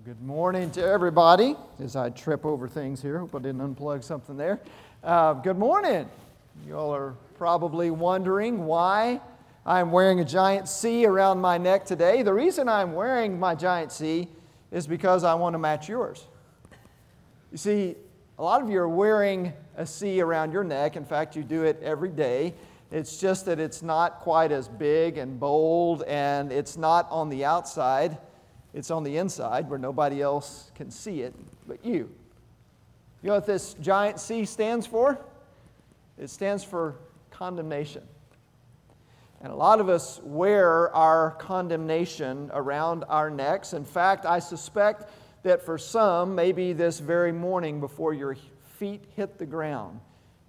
Well, 0.00 0.14
good 0.14 0.22
morning 0.24 0.70
to 0.72 0.82
everybody. 0.82 1.56
As 1.78 1.94
I 1.96 2.10
trip 2.10 2.46
over 2.46 2.68
things 2.68 3.02
here, 3.02 3.18
hope 3.18 3.34
I 3.34 3.38
didn't 3.38 3.60
unplug 3.60 4.02
something 4.02 4.36
there. 4.36 4.60
Uh, 5.02 5.34
good 5.34 5.58
morning. 5.58 6.08
You 6.66 6.76
all 6.76 6.94
are 6.94 7.14
probably 7.36 7.90
wondering 7.90 8.64
why 8.64 9.20
I'm 9.66 9.90
wearing 9.90 10.20
a 10.20 10.24
giant 10.24 10.68
C 10.68 11.04
around 11.04 11.40
my 11.40 11.58
neck 11.58 11.84
today. 11.84 12.22
The 12.22 12.32
reason 12.32 12.68
I'm 12.68 12.94
wearing 12.94 13.38
my 13.38 13.54
giant 13.54 13.92
C 13.92 14.28
is 14.70 14.86
because 14.86 15.24
I 15.24 15.34
want 15.34 15.54
to 15.54 15.58
match 15.58 15.88
yours. 15.88 16.24
You 17.50 17.58
see, 17.58 17.96
a 18.38 18.42
lot 18.42 18.62
of 18.62 18.70
you 18.70 18.78
are 18.80 18.88
wearing 18.88 19.52
a 19.76 19.84
C 19.84 20.20
around 20.20 20.52
your 20.52 20.64
neck. 20.64 20.96
In 20.96 21.04
fact, 21.04 21.36
you 21.36 21.42
do 21.42 21.64
it 21.64 21.80
every 21.82 22.10
day. 22.10 22.54
It's 22.90 23.18
just 23.18 23.44
that 23.46 23.60
it's 23.60 23.82
not 23.82 24.20
quite 24.20 24.50
as 24.50 24.66
big 24.66 25.18
and 25.18 25.38
bold, 25.38 26.04
and 26.04 26.52
it's 26.52 26.76
not 26.76 27.06
on 27.10 27.28
the 27.28 27.44
outside. 27.44 28.16
It's 28.72 28.90
on 28.90 29.02
the 29.02 29.16
inside 29.16 29.68
where 29.68 29.78
nobody 29.78 30.22
else 30.22 30.70
can 30.74 30.90
see 30.90 31.22
it 31.22 31.34
but 31.66 31.84
you. 31.84 32.10
You 33.22 33.28
know 33.28 33.34
what 33.34 33.46
this 33.46 33.74
giant 33.74 34.18
C 34.20 34.44
stands 34.44 34.86
for? 34.86 35.18
It 36.18 36.30
stands 36.30 36.64
for 36.64 36.96
condemnation. 37.30 38.02
And 39.42 39.52
a 39.52 39.56
lot 39.56 39.80
of 39.80 39.88
us 39.88 40.20
wear 40.22 40.94
our 40.94 41.32
condemnation 41.32 42.50
around 42.52 43.04
our 43.08 43.30
necks. 43.30 43.72
In 43.72 43.84
fact, 43.84 44.26
I 44.26 44.38
suspect 44.38 45.10
that 45.42 45.64
for 45.64 45.78
some, 45.78 46.34
maybe 46.34 46.72
this 46.72 47.00
very 47.00 47.32
morning 47.32 47.80
before 47.80 48.12
your 48.12 48.36
feet 48.78 49.02
hit 49.16 49.38
the 49.38 49.46
ground, 49.46 50.00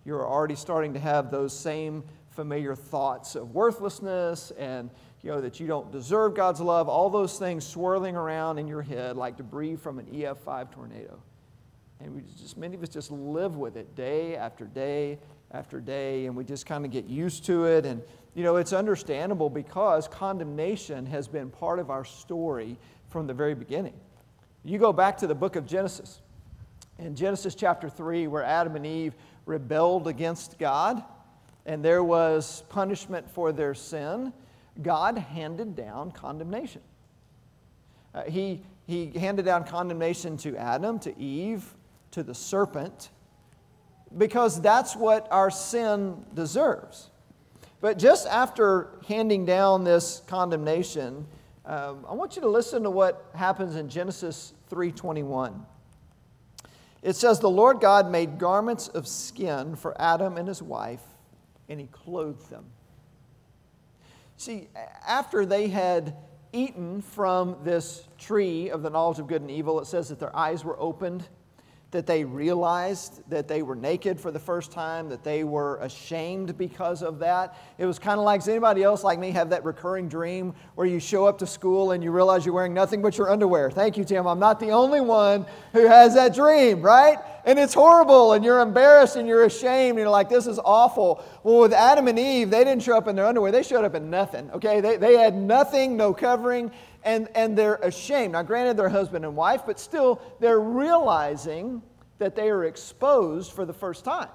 you're 0.05 0.27
already 0.27 0.55
starting 0.55 0.93
to 0.93 0.99
have 0.99 1.31
those 1.31 1.57
same 1.57 2.03
familiar 2.31 2.75
thoughts 2.75 3.35
of 3.35 3.53
worthlessness 3.53 4.51
and 4.57 4.89
you 5.21 5.29
know, 5.29 5.41
that 5.41 5.59
you 5.59 5.67
don't 5.67 5.91
deserve 5.91 6.33
God's 6.33 6.59
love, 6.59 6.89
all 6.89 7.09
those 7.09 7.37
things 7.37 7.65
swirling 7.65 8.15
around 8.15 8.57
in 8.57 8.67
your 8.67 8.81
head 8.81 9.17
like 9.17 9.37
debris 9.37 9.75
from 9.75 9.99
an 9.99 10.05
EF5 10.07 10.71
tornado. 10.71 11.21
And 11.99 12.15
we 12.15 12.21
just, 12.39 12.57
many 12.57 12.75
of 12.75 12.81
us 12.81 12.89
just 12.89 13.11
live 13.11 13.55
with 13.55 13.77
it 13.77 13.95
day 13.95 14.35
after 14.35 14.65
day 14.65 15.19
after 15.51 15.79
day, 15.79 16.25
and 16.25 16.35
we 16.35 16.43
just 16.43 16.65
kind 16.65 16.85
of 16.85 16.91
get 16.91 17.05
used 17.05 17.45
to 17.45 17.65
it. 17.65 17.85
And, 17.85 18.01
you 18.33 18.43
know, 18.43 18.55
it's 18.55 18.73
understandable 18.73 19.49
because 19.49 20.07
condemnation 20.07 21.05
has 21.05 21.27
been 21.27 21.49
part 21.49 21.77
of 21.77 21.91
our 21.91 22.05
story 22.05 22.77
from 23.09 23.27
the 23.27 23.33
very 23.33 23.53
beginning. 23.53 23.93
You 24.63 24.79
go 24.79 24.93
back 24.93 25.17
to 25.19 25.27
the 25.27 25.35
book 25.35 25.55
of 25.55 25.67
Genesis, 25.67 26.21
in 26.97 27.15
Genesis 27.15 27.53
chapter 27.53 27.89
3, 27.89 28.27
where 28.27 28.43
Adam 28.43 28.75
and 28.75 28.85
Eve 28.85 29.13
rebelled 29.45 30.07
against 30.07 30.57
God, 30.57 31.03
and 31.65 31.83
there 31.83 32.03
was 32.03 32.63
punishment 32.69 33.29
for 33.29 33.51
their 33.51 33.73
sin. 33.73 34.33
God 34.81 35.17
handed 35.17 35.75
down 35.75 36.11
condemnation. 36.11 36.81
Uh, 38.13 38.23
he, 38.23 38.63
he 38.87 39.11
handed 39.11 39.45
down 39.45 39.63
condemnation 39.63 40.37
to 40.37 40.57
Adam, 40.57 40.99
to 40.99 41.17
Eve, 41.19 41.65
to 42.11 42.23
the 42.23 42.35
serpent, 42.35 43.09
because 44.17 44.61
that's 44.61 44.95
what 44.95 45.27
our 45.31 45.49
sin 45.49 46.25
deserves. 46.33 47.09
But 47.79 47.97
just 47.97 48.27
after 48.27 48.89
handing 49.07 49.45
down 49.45 49.83
this 49.83 50.21
condemnation, 50.27 51.25
um, 51.65 52.05
I 52.07 52.13
want 52.13 52.35
you 52.35 52.41
to 52.43 52.49
listen 52.49 52.83
to 52.83 52.91
what 52.91 53.29
happens 53.33 53.75
in 53.75 53.89
Genesis 53.89 54.53
3:21. 54.69 55.65
It 57.01 57.15
says, 57.15 57.39
"The 57.39 57.49
Lord 57.49 57.79
God 57.79 58.11
made 58.11 58.37
garments 58.37 58.87
of 58.87 59.07
skin 59.07 59.75
for 59.75 59.99
Adam 59.99 60.37
and 60.37 60.47
his 60.47 60.61
wife, 60.61 61.03
and 61.71 61.79
he 61.79 61.87
clothed 61.87 62.49
them." 62.49 62.65
See, 64.37 64.69
after 65.07 65.45
they 65.45 65.69
had 65.69 66.15
eaten 66.51 67.01
from 67.01 67.57
this 67.63 68.07
tree 68.17 68.69
of 68.69 68.81
the 68.81 68.89
knowledge 68.89 69.19
of 69.19 69.27
good 69.27 69.41
and 69.41 69.49
evil, 69.49 69.79
it 69.79 69.85
says 69.85 70.09
that 70.09 70.19
their 70.19 70.35
eyes 70.35 70.65
were 70.65 70.79
opened 70.79 71.27
that 71.91 72.07
they 72.07 72.23
realized 72.23 73.21
that 73.29 73.49
they 73.49 73.61
were 73.61 73.75
naked 73.75 74.19
for 74.19 74.31
the 74.31 74.39
first 74.39 74.71
time, 74.71 75.09
that 75.09 75.23
they 75.25 75.43
were 75.43 75.77
ashamed 75.77 76.57
because 76.57 77.03
of 77.03 77.19
that. 77.19 77.57
It 77.77 77.85
was 77.85 77.99
kind 77.99 78.17
of 78.17 78.23
like, 78.25 78.39
does 78.39 78.47
anybody 78.47 78.81
else 78.81 79.03
like 79.03 79.19
me 79.19 79.31
have 79.31 79.49
that 79.49 79.65
recurring 79.65 80.07
dream 80.07 80.53
where 80.75 80.87
you 80.87 81.01
show 81.01 81.25
up 81.25 81.37
to 81.39 81.47
school 81.47 81.91
and 81.91 82.01
you 82.01 82.11
realize 82.11 82.45
you're 82.45 82.55
wearing 82.55 82.73
nothing 82.73 83.01
but 83.01 83.17
your 83.17 83.29
underwear? 83.29 83.69
Thank 83.69 83.97
you, 83.97 84.05
Tim. 84.05 84.25
I'm 84.25 84.39
not 84.39 84.59
the 84.59 84.69
only 84.69 85.01
one 85.01 85.45
who 85.73 85.85
has 85.85 86.15
that 86.15 86.33
dream, 86.33 86.81
right? 86.81 87.17
And 87.43 87.59
it's 87.59 87.73
horrible 87.73 88.33
and 88.33 88.45
you're 88.45 88.61
embarrassed 88.61 89.17
and 89.17 89.27
you're 89.27 89.45
ashamed 89.45 89.91
and 89.91 89.99
you're 89.99 90.09
like, 90.09 90.29
this 90.29 90.47
is 90.47 90.59
awful. 90.63 91.23
Well, 91.43 91.59
with 91.59 91.73
Adam 91.73 92.07
and 92.07 92.17
Eve, 92.17 92.49
they 92.49 92.63
didn't 92.63 92.83
show 92.83 92.95
up 92.95 93.09
in 93.09 93.17
their 93.17 93.25
underwear, 93.25 93.51
they 93.51 93.63
showed 93.63 93.83
up 93.83 93.95
in 93.95 94.09
nothing, 94.09 94.49
okay? 94.51 94.79
They, 94.79 94.95
they 94.95 95.17
had 95.17 95.35
nothing, 95.35 95.97
no 95.97 96.13
covering 96.13 96.71
and, 97.03 97.27
and 97.35 97.57
they're 97.57 97.75
ashamed. 97.75 98.33
Now, 98.33 98.43
granted, 98.43 98.77
they're 98.77 98.89
husband 98.89 99.25
and 99.25 99.35
wife, 99.35 99.61
but 99.65 99.79
still, 99.79 100.21
they're 100.39 100.59
realizing 100.59 101.81
that 102.19 102.35
they 102.35 102.49
are 102.49 102.65
exposed 102.65 103.51
for 103.51 103.65
the 103.65 103.73
first 103.73 104.05
time. 104.05 104.29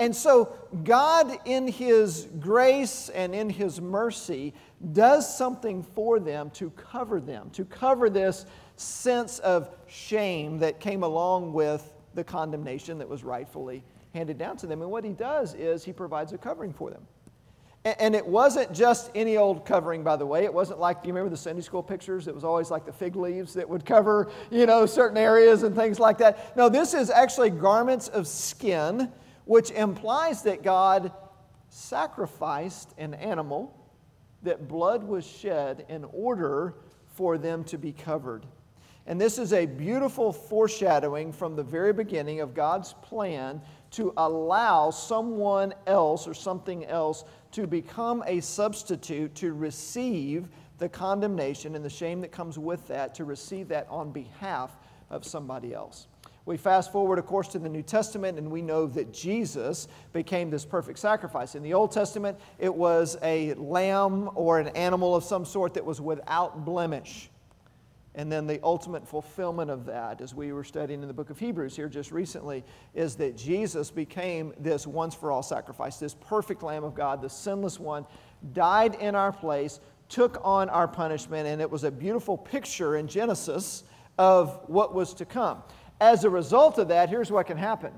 And 0.00 0.14
so, 0.14 0.54
God, 0.84 1.38
in 1.44 1.66
His 1.66 2.28
grace 2.38 3.08
and 3.08 3.34
in 3.34 3.50
His 3.50 3.80
mercy, 3.80 4.54
does 4.92 5.36
something 5.36 5.82
for 5.82 6.20
them 6.20 6.50
to 6.50 6.70
cover 6.70 7.20
them, 7.20 7.50
to 7.50 7.64
cover 7.64 8.08
this 8.08 8.46
sense 8.76 9.40
of 9.40 9.74
shame 9.88 10.58
that 10.58 10.78
came 10.78 11.02
along 11.02 11.52
with 11.52 11.92
the 12.14 12.22
condemnation 12.22 12.98
that 12.98 13.08
was 13.08 13.24
rightfully 13.24 13.82
handed 14.14 14.38
down 14.38 14.56
to 14.58 14.66
them. 14.66 14.82
And 14.82 14.90
what 14.90 15.04
He 15.04 15.12
does 15.12 15.54
is 15.54 15.84
He 15.84 15.92
provides 15.92 16.32
a 16.32 16.38
covering 16.38 16.72
for 16.72 16.90
them. 16.90 17.04
And 17.98 18.14
it 18.14 18.26
wasn't 18.26 18.72
just 18.72 19.10
any 19.14 19.36
old 19.36 19.64
covering, 19.64 20.02
by 20.02 20.16
the 20.16 20.26
way. 20.26 20.44
It 20.44 20.52
wasn't 20.52 20.80
like, 20.80 21.02
do 21.02 21.08
you 21.08 21.14
remember 21.14 21.30
the 21.30 21.36
Sunday 21.36 21.62
school 21.62 21.82
pictures? 21.82 22.28
It 22.28 22.34
was 22.34 22.44
always 22.44 22.70
like 22.70 22.84
the 22.84 22.92
fig 22.92 23.16
leaves 23.16 23.54
that 23.54 23.68
would 23.68 23.86
cover, 23.86 24.30
you 24.50 24.66
know, 24.66 24.84
certain 24.84 25.16
areas 25.16 25.62
and 25.62 25.74
things 25.74 25.98
like 25.98 26.18
that. 26.18 26.56
No, 26.56 26.68
this 26.68 26.92
is 26.92 27.08
actually 27.08 27.50
garments 27.50 28.08
of 28.08 28.26
skin, 28.26 29.10
which 29.44 29.70
implies 29.70 30.42
that 30.42 30.62
God 30.62 31.12
sacrificed 31.70 32.94
an 32.98 33.14
animal, 33.14 33.74
that 34.42 34.68
blood 34.68 35.02
was 35.04 35.26
shed 35.26 35.86
in 35.88 36.04
order 36.12 36.74
for 37.06 37.38
them 37.38 37.64
to 37.64 37.78
be 37.78 37.92
covered. 37.92 38.44
And 39.06 39.18
this 39.18 39.38
is 39.38 39.54
a 39.54 39.64
beautiful 39.64 40.34
foreshadowing 40.34 41.32
from 41.32 41.56
the 41.56 41.62
very 41.62 41.94
beginning 41.94 42.40
of 42.40 42.54
God's 42.54 42.92
plan 43.02 43.62
to 43.92 44.12
allow 44.16 44.90
someone 44.90 45.74
else 45.86 46.26
or 46.26 46.34
something 46.34 46.84
else 46.86 47.24
to 47.52 47.66
become 47.66 48.22
a 48.26 48.40
substitute 48.40 49.34
to 49.36 49.54
receive 49.54 50.48
the 50.78 50.88
condemnation 50.88 51.74
and 51.74 51.84
the 51.84 51.90
shame 51.90 52.20
that 52.20 52.30
comes 52.30 52.58
with 52.58 52.86
that, 52.88 53.14
to 53.14 53.24
receive 53.24 53.68
that 53.68 53.86
on 53.90 54.12
behalf 54.12 54.76
of 55.10 55.24
somebody 55.24 55.74
else. 55.74 56.06
We 56.46 56.56
fast 56.56 56.92
forward, 56.92 57.18
of 57.18 57.26
course, 57.26 57.48
to 57.48 57.58
the 57.58 57.68
New 57.68 57.82
Testament, 57.82 58.38
and 58.38 58.50
we 58.50 58.62
know 58.62 58.86
that 58.86 59.12
Jesus 59.12 59.86
became 60.14 60.48
this 60.48 60.64
perfect 60.64 60.98
sacrifice. 60.98 61.54
In 61.54 61.62
the 61.62 61.74
Old 61.74 61.92
Testament, 61.92 62.38
it 62.58 62.74
was 62.74 63.18
a 63.22 63.52
lamb 63.54 64.30
or 64.34 64.58
an 64.58 64.68
animal 64.68 65.14
of 65.14 65.24
some 65.24 65.44
sort 65.44 65.74
that 65.74 65.84
was 65.84 66.00
without 66.00 66.64
blemish. 66.64 67.28
And 68.18 68.32
then 68.32 68.48
the 68.48 68.58
ultimate 68.64 69.06
fulfillment 69.06 69.70
of 69.70 69.86
that, 69.86 70.20
as 70.20 70.34
we 70.34 70.52
were 70.52 70.64
studying 70.64 71.02
in 71.02 71.06
the 71.06 71.14
book 71.14 71.30
of 71.30 71.38
Hebrews 71.38 71.76
here 71.76 71.88
just 71.88 72.10
recently, 72.10 72.64
is 72.92 73.14
that 73.14 73.36
Jesus 73.36 73.92
became 73.92 74.52
this 74.58 74.88
once 74.88 75.14
for 75.14 75.30
all 75.30 75.44
sacrifice, 75.44 75.98
this 75.98 76.14
perfect 76.14 76.64
Lamb 76.64 76.82
of 76.82 76.96
God, 76.96 77.22
the 77.22 77.30
sinless 77.30 77.78
one, 77.78 78.04
died 78.52 78.96
in 78.96 79.14
our 79.14 79.30
place, 79.30 79.78
took 80.08 80.40
on 80.42 80.68
our 80.68 80.88
punishment, 80.88 81.46
and 81.46 81.62
it 81.62 81.70
was 81.70 81.84
a 81.84 81.92
beautiful 81.92 82.36
picture 82.36 82.96
in 82.96 83.06
Genesis 83.06 83.84
of 84.18 84.62
what 84.66 84.96
was 84.96 85.14
to 85.14 85.24
come. 85.24 85.62
As 86.00 86.24
a 86.24 86.30
result 86.30 86.78
of 86.78 86.88
that, 86.88 87.08
here's 87.08 87.30
what 87.30 87.46
can 87.46 87.56
happen. 87.56 87.92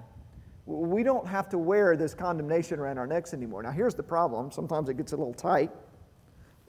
We 0.67 1.03
don't 1.03 1.27
have 1.27 1.49
to 1.49 1.57
wear 1.57 1.97
this 1.97 2.13
condemnation 2.13 2.79
around 2.79 2.99
our 2.99 3.07
necks 3.07 3.33
anymore. 3.33 3.63
Now, 3.63 3.71
here's 3.71 3.95
the 3.95 4.03
problem 4.03 4.51
sometimes 4.51 4.91
it 4.91 4.99
gets 4.99 5.13
a 5.13 5.17
little 5.17 5.33
tight, 5.33 5.71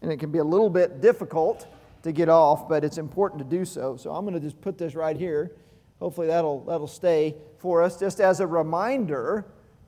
and 0.01 0.09
it 0.09 0.21
can 0.21 0.31
be 0.31 0.39
a 0.39 0.43
little 0.43 0.69
bit 0.69 1.01
difficult 1.01 1.67
to 2.03 2.11
get 2.11 2.29
off, 2.29 2.67
but 2.67 2.83
it's 2.83 2.97
important 2.97 3.39
to 3.39 3.57
do 3.57 3.65
so. 3.65 3.97
So 3.97 4.11
I'm 4.11 4.25
going 4.25 4.33
to 4.33 4.39
just 4.39 4.59
put 4.61 4.77
this 4.77 4.95
right 4.95 5.15
here. 5.15 5.55
Hopefully 5.99 6.27
that'll, 6.27 6.61
that'll 6.65 6.87
stay 6.87 7.35
for 7.59 7.83
us, 7.83 7.99
just 7.99 8.19
as 8.19 8.39
a 8.39 8.47
reminder 8.47 9.45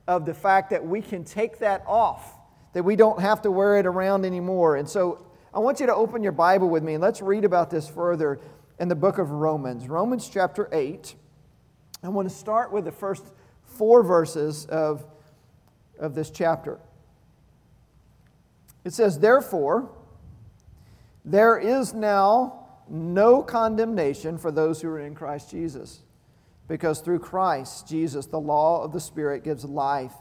of 0.07 0.25
the 0.25 0.33
fact 0.33 0.69
that 0.69 0.85
we 0.85 1.01
can 1.01 1.23
take 1.23 1.59
that 1.59 1.83
off, 1.87 2.37
that 2.73 2.83
we 2.83 2.95
don't 2.95 3.19
have 3.19 3.41
to 3.41 3.51
wear 3.51 3.77
it 3.77 3.85
around 3.85 4.25
anymore. 4.25 4.75
And 4.75 4.87
so 4.87 5.25
I 5.53 5.59
want 5.59 5.79
you 5.79 5.87
to 5.87 5.95
open 5.95 6.21
your 6.21 6.31
Bible 6.31 6.69
with 6.69 6.83
me 6.83 6.93
and 6.93 7.01
let's 7.01 7.21
read 7.21 7.45
about 7.45 7.69
this 7.69 7.87
further 7.87 8.39
in 8.79 8.89
the 8.89 8.95
book 8.95 9.17
of 9.17 9.31
Romans, 9.31 9.87
Romans 9.87 10.29
chapter 10.29 10.69
8. 10.71 11.15
I 12.03 12.09
want 12.09 12.29
to 12.29 12.35
start 12.35 12.71
with 12.71 12.85
the 12.85 12.91
first 12.91 13.23
four 13.65 14.03
verses 14.03 14.65
of, 14.65 15.05
of 15.99 16.15
this 16.15 16.29
chapter. 16.29 16.79
It 18.83 18.93
says, 18.93 19.19
Therefore, 19.19 19.89
there 21.25 21.57
is 21.57 21.93
now 21.93 22.67
no 22.89 23.41
condemnation 23.41 24.37
for 24.37 24.51
those 24.51 24.81
who 24.81 24.89
are 24.89 24.99
in 24.99 25.15
Christ 25.15 25.49
Jesus. 25.49 26.01
Because 26.67 26.99
through 27.01 27.19
Christ 27.19 27.87
Jesus, 27.87 28.25
the 28.25 28.39
law 28.39 28.83
of 28.83 28.91
the 28.91 28.99
Spirit 28.99 29.43
gives 29.43 29.65
life, 29.65 30.13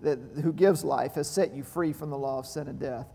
that, 0.00 0.18
who 0.42 0.52
gives 0.52 0.82
life, 0.82 1.14
has 1.14 1.28
set 1.28 1.54
you 1.54 1.62
free 1.62 1.92
from 1.92 2.10
the 2.10 2.18
law 2.18 2.38
of 2.38 2.46
sin 2.46 2.68
and 2.68 2.78
death. 2.78 3.06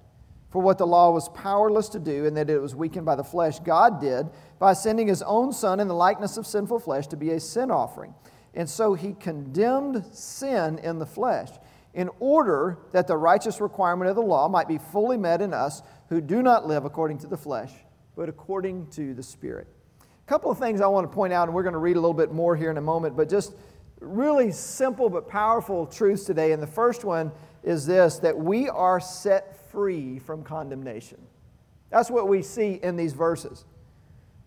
For 0.51 0.61
what 0.61 0.77
the 0.77 0.87
law 0.87 1.11
was 1.11 1.27
powerless 1.29 1.89
to 1.89 1.99
do, 1.99 2.25
and 2.25 2.37
that 2.37 2.49
it 2.49 2.59
was 2.59 2.75
weakened 2.75 3.05
by 3.05 3.15
the 3.15 3.23
flesh, 3.23 3.59
God 3.59 3.99
did 3.99 4.27
by 4.59 4.73
sending 4.73 5.07
his 5.07 5.21
own 5.23 5.51
Son 5.51 5.79
in 5.79 5.87
the 5.87 5.95
likeness 5.95 6.37
of 6.37 6.47
sinful 6.47 6.79
flesh 6.79 7.07
to 7.07 7.17
be 7.17 7.31
a 7.31 7.39
sin 7.39 7.71
offering. 7.71 8.13
And 8.53 8.69
so 8.69 8.93
he 8.93 9.13
condemned 9.13 10.05
sin 10.13 10.79
in 10.79 10.99
the 10.99 11.05
flesh, 11.05 11.49
in 11.93 12.09
order 12.19 12.77
that 12.91 13.07
the 13.07 13.17
righteous 13.17 13.59
requirement 13.59 14.09
of 14.09 14.15
the 14.15 14.21
law 14.21 14.47
might 14.47 14.67
be 14.67 14.77
fully 14.77 15.17
met 15.17 15.41
in 15.41 15.53
us 15.53 15.81
who 16.09 16.21
do 16.21 16.41
not 16.41 16.67
live 16.67 16.85
according 16.85 17.17
to 17.19 17.27
the 17.27 17.37
flesh, 17.37 17.71
but 18.15 18.29
according 18.29 18.87
to 18.91 19.13
the 19.13 19.23
Spirit. 19.23 19.67
A 20.01 20.29
couple 20.29 20.49
of 20.49 20.57
things 20.57 20.81
I 20.81 20.87
want 20.87 21.09
to 21.09 21.13
point 21.13 21.33
out, 21.33 21.47
and 21.47 21.55
we're 21.55 21.63
going 21.63 21.73
to 21.73 21.79
read 21.79 21.97
a 21.97 21.99
little 21.99 22.13
bit 22.13 22.31
more 22.31 22.55
here 22.55 22.71
in 22.71 22.77
a 22.77 22.81
moment, 22.81 23.15
but 23.15 23.29
just 23.29 23.53
really 23.99 24.51
simple 24.51 25.09
but 25.09 25.27
powerful 25.27 25.85
truths 25.85 26.25
today. 26.25 26.51
And 26.51 26.61
the 26.61 26.67
first 26.67 27.03
one 27.03 27.31
is 27.63 27.85
this 27.85 28.19
that 28.19 28.37
we 28.37 28.69
are 28.69 28.99
set 28.99 29.71
free 29.71 30.19
from 30.19 30.43
condemnation. 30.43 31.19
That's 31.89 32.09
what 32.09 32.27
we 32.27 32.41
see 32.41 32.79
in 32.81 32.95
these 32.95 33.13
verses. 33.13 33.65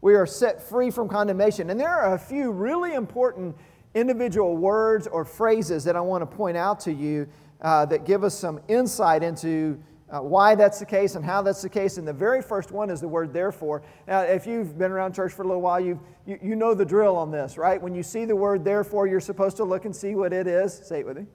We 0.01 0.15
are 0.15 0.27
set 0.27 0.63
free 0.63 0.91
from 0.91 1.09
condemnation. 1.09 1.71
And 1.71 1.81
there 1.81 1.89
are 1.89 2.15
a 2.15 2.19
few 2.19 2.53
really 2.53 2.95
important 2.95 3.57
individual 3.95 4.57
words 4.57 5.07
or 5.07 5.25
phrases 5.25 5.85
that 5.85 5.97
I 5.97 6.01
want 6.01 6.23
to 6.23 6.37
point 6.37 6.57
out 6.57 6.81
to 6.81 6.93
you 6.93 7.29
uh, 7.61 7.87
that 7.87 8.05
give 8.05 8.23
us 8.23 8.39
some 8.39 8.61
insight 8.69 9.23
into 9.23 9.83
uh, 10.11 10.21
why 10.21 10.55
that's 10.55 10.79
the 10.79 10.87
case 10.87 11.15
and 11.15 11.25
how 11.25 11.43
that's 11.43 11.63
the 11.63 11.69
case. 11.69 11.99
And 11.99 12.09
the 12.09 12.13
very 12.13 12.43
first 12.43 12.71
one 12.71 12.91
is 12.91 13.01
the 13.01 13.09
word 13.09 13.33
therefore. 13.33 13.83
Now, 14.07 14.21
if 14.21 14.47
you've 14.47 14.79
been 14.79 14.91
around 14.91 15.15
church 15.15 15.33
for 15.33 15.43
a 15.43 15.47
little 15.47 15.63
while, 15.63 15.81
you 15.81 16.01
you, 16.27 16.39
you 16.43 16.57
know 16.57 16.75
the 16.75 16.85
drill 16.85 17.17
on 17.17 17.31
this, 17.31 17.57
right? 17.57 17.81
When 17.81 17.95
you 17.95 18.03
see 18.03 18.25
the 18.25 18.37
word 18.37 18.65
therefore, 18.65 19.07
you're 19.07 19.21
supposed 19.21 19.57
to 19.59 19.65
look 19.65 19.85
and 19.85 19.95
see 19.95 20.15
what 20.15 20.33
it 20.33 20.47
is. 20.47 20.73
Say 20.75 21.01
it 21.01 21.07
with 21.07 21.17
me. 21.17 21.27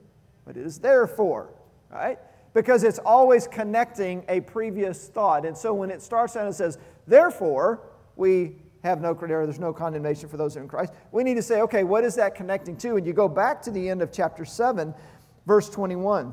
What 0.44 0.56
it 0.56 0.66
is 0.66 0.78
therefore, 0.78 1.52
right? 1.90 2.18
because 2.54 2.84
it's 2.84 3.00
always 3.00 3.46
connecting 3.48 4.24
a 4.28 4.40
previous 4.40 5.08
thought. 5.08 5.44
And 5.44 5.58
so 5.58 5.74
when 5.74 5.90
it 5.90 6.00
starts 6.00 6.36
out 6.36 6.46
and 6.46 6.54
says, 6.54 6.78
therefore, 7.06 7.80
we 8.16 8.56
have 8.84 9.00
no 9.00 9.12
there's 9.14 9.58
no 9.58 9.72
condemnation 9.72 10.28
for 10.28 10.36
those 10.36 10.54
who 10.54 10.60
are 10.60 10.62
in 10.62 10.68
Christ. 10.68 10.92
We 11.10 11.24
need 11.24 11.34
to 11.34 11.42
say, 11.42 11.60
okay, 11.62 11.84
what 11.84 12.04
is 12.04 12.14
that 12.14 12.34
connecting 12.34 12.76
to? 12.78 12.96
And 12.96 13.06
you 13.06 13.12
go 13.12 13.28
back 13.28 13.60
to 13.62 13.70
the 13.70 13.88
end 13.88 14.02
of 14.02 14.12
chapter 14.12 14.44
7, 14.44 14.94
verse 15.46 15.68
21. 15.68 16.32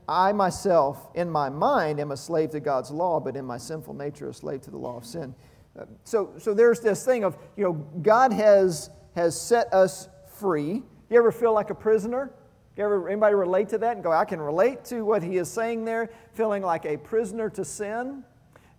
I 0.11 0.33
myself, 0.33 1.09
in 1.15 1.29
my 1.29 1.49
mind, 1.49 1.99
am 2.01 2.11
a 2.11 2.17
slave 2.17 2.51
to 2.51 2.59
God's 2.59 2.91
law, 2.91 3.21
but 3.21 3.37
in 3.37 3.45
my 3.45 3.57
sinful 3.57 3.93
nature, 3.93 4.27
a 4.27 4.33
slave 4.33 4.61
to 4.63 4.71
the 4.71 4.77
law 4.77 4.97
of 4.97 5.05
sin. 5.05 5.33
Uh, 5.79 5.85
so, 6.03 6.33
so 6.37 6.53
there's 6.53 6.81
this 6.81 7.05
thing 7.05 7.23
of, 7.23 7.37
you 7.55 7.63
know, 7.63 7.73
God 8.01 8.33
has, 8.33 8.89
has 9.15 9.39
set 9.39 9.73
us 9.73 10.09
free. 10.27 10.83
You 11.09 11.17
ever 11.17 11.31
feel 11.31 11.53
like 11.53 11.69
a 11.69 11.75
prisoner? 11.75 12.33
You 12.75 12.83
ever, 12.83 13.07
anybody 13.07 13.35
relate 13.35 13.69
to 13.69 13.77
that 13.77 13.95
and 13.95 14.03
go, 14.03 14.11
I 14.11 14.25
can 14.25 14.41
relate 14.41 14.83
to 14.85 15.05
what 15.05 15.23
he 15.23 15.37
is 15.37 15.49
saying 15.49 15.85
there, 15.85 16.09
feeling 16.33 16.61
like 16.61 16.85
a 16.85 16.97
prisoner 16.97 17.49
to 17.51 17.63
sin? 17.63 18.25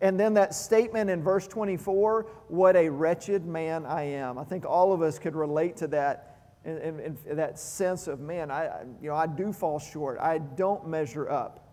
And 0.02 0.20
then 0.20 0.34
that 0.34 0.54
statement 0.54 1.08
in 1.08 1.22
verse 1.22 1.46
24, 1.46 2.26
what 2.48 2.76
a 2.76 2.90
wretched 2.90 3.46
man 3.46 3.86
I 3.86 4.02
am. 4.02 4.36
I 4.36 4.44
think 4.44 4.66
all 4.66 4.92
of 4.92 5.00
us 5.00 5.18
could 5.18 5.34
relate 5.34 5.76
to 5.76 5.86
that 5.88 6.31
in, 6.64 6.78
in, 6.78 7.18
in 7.26 7.36
that 7.36 7.58
sense 7.58 8.06
of, 8.06 8.20
man, 8.20 8.50
I, 8.50 8.82
you 9.00 9.08
know, 9.08 9.16
I 9.16 9.26
do 9.26 9.52
fall 9.52 9.78
short. 9.78 10.18
I 10.20 10.38
don't 10.38 10.86
measure 10.86 11.28
up. 11.30 11.68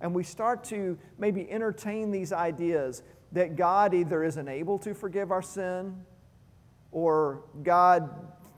And 0.00 0.14
we 0.14 0.22
start 0.22 0.62
to 0.64 0.96
maybe 1.18 1.50
entertain 1.50 2.10
these 2.10 2.32
ideas 2.32 3.02
that 3.32 3.56
God 3.56 3.94
either 3.94 4.22
isn't 4.22 4.48
able 4.48 4.78
to 4.78 4.94
forgive 4.94 5.32
our 5.32 5.42
sin 5.42 5.96
or 6.92 7.42
God 7.62 8.08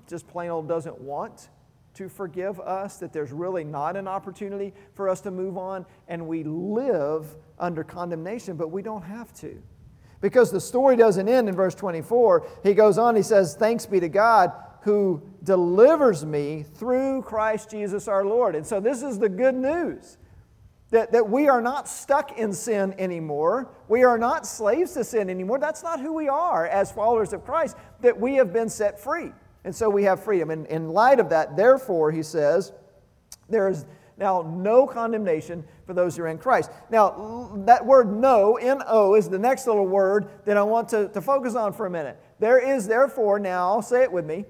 just 0.07 0.29
plain 0.29 0.51
old 0.51 0.69
doesn't 0.69 1.01
want 1.01 1.49
to 1.95 2.09
forgive 2.09 2.61
us, 2.61 2.99
that 2.99 3.13
there's 3.13 3.33
really 3.33 3.65
not 3.65 3.97
an 3.97 4.07
opportunity 4.07 4.73
for 4.95 5.09
us 5.09 5.21
to 5.23 5.31
move 5.31 5.59
on, 5.59 5.85
and 6.07 6.27
we 6.27 6.45
live 6.45 7.35
under 7.59 7.83
condemnation, 7.83 8.57
but 8.57 8.69
we 8.71 8.81
don't 8.81 9.03
have 9.03 9.33
to. 9.35 9.61
Because 10.21 10.53
the 10.53 10.61
story 10.61 10.97
doesn't 10.97 11.29
end 11.29 11.49
in 11.49 11.55
verse 11.57 11.75
24. 11.75 12.47
He 12.63 12.75
goes 12.75 12.97
on, 12.97 13.17
he 13.17 13.23
says, 13.23 13.57
Thanks 13.57 13.87
be 13.87 13.99
to 14.01 14.09
God 14.09 14.53
who 14.83 15.23
delivers 15.43 16.25
me 16.25 16.65
through 16.75 17.23
Christ 17.23 17.71
Jesus 17.71 18.09
our 18.09 18.25
Lord. 18.25 18.55
And 18.55 18.67
so 18.67 18.81
this 18.81 19.03
is 19.03 19.19
the 19.19 19.29
good 19.29 19.55
news. 19.55 20.17
That, 20.91 21.13
that 21.13 21.31
we 21.31 21.49
are 21.49 21.61
not 21.61 21.87
stuck 21.87 22.37
in 22.37 22.53
sin 22.53 22.97
anymore. 22.99 23.71
We 23.87 24.03
are 24.03 24.19
not 24.19 24.45
slaves 24.45 24.95
to 24.95 25.05
sin 25.05 25.31
anymore. 25.31 25.61
That's 25.61 25.85
not 25.85 26.01
who 26.01 26.13
we 26.13 26.29
are 26.29 26.67
as 26.67 26.91
followers 26.91 27.33
of 27.33 27.45
Christ, 27.45 27.77
that 28.01 28.19
we 28.19 28.35
have 28.35 28.53
been 28.53 28.69
set 28.69 28.99
free. 28.99 29.31
And 29.63 29.73
so 29.73 29.89
we 29.89 30.03
have 30.03 30.25
freedom. 30.25 30.51
And 30.51 30.67
in 30.67 30.89
light 30.89 31.21
of 31.21 31.29
that, 31.29 31.57
therefore, 31.57 32.11
he 32.11 32.25
says, 32.25 32.73
there 33.49 33.69
is 33.69 33.87
now 34.19 34.43
no 34.43 34.85
condemnation 34.85 35.65
for 35.87 35.95
those 35.95 36.17
who 36.17 36.25
are 36.25 36.29
in 36.29 36.39
Christ. 36.39 36.73
Now, 36.91 37.53
that 37.67 37.87
word 37.87 38.13
no, 38.13 38.57
N 38.57 38.83
O, 38.89 39.15
is 39.15 39.29
the 39.29 39.39
next 39.39 39.69
little 39.69 39.87
word 39.87 40.29
that 40.45 40.57
I 40.57 40.63
want 40.65 40.89
to, 40.89 41.09
to 41.11 41.21
focus 41.21 41.55
on 41.55 41.73
for 41.73 41.87
a 41.87 41.91
minute. 41.91 42.21
There 42.41 42.59
is 42.59 42.89
therefore 42.89 43.39
now, 43.39 43.81
say 43.81 44.03
it 44.03 44.11
with 44.11 44.27
me, 44.27 44.45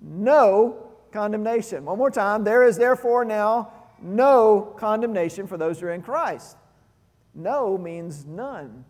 no 0.00 0.86
condemnation. 1.12 1.84
One 1.84 1.98
more 1.98 2.10
time. 2.10 2.44
There 2.44 2.62
is 2.62 2.76
therefore 2.76 3.24
now 3.24 3.72
no 4.02 4.74
condemnation 4.78 5.46
for 5.46 5.56
those 5.56 5.80
who 5.80 5.86
are 5.86 5.92
in 5.92 6.02
Christ. 6.02 6.56
No 7.34 7.76
means 7.78 8.24
none. 8.24 8.84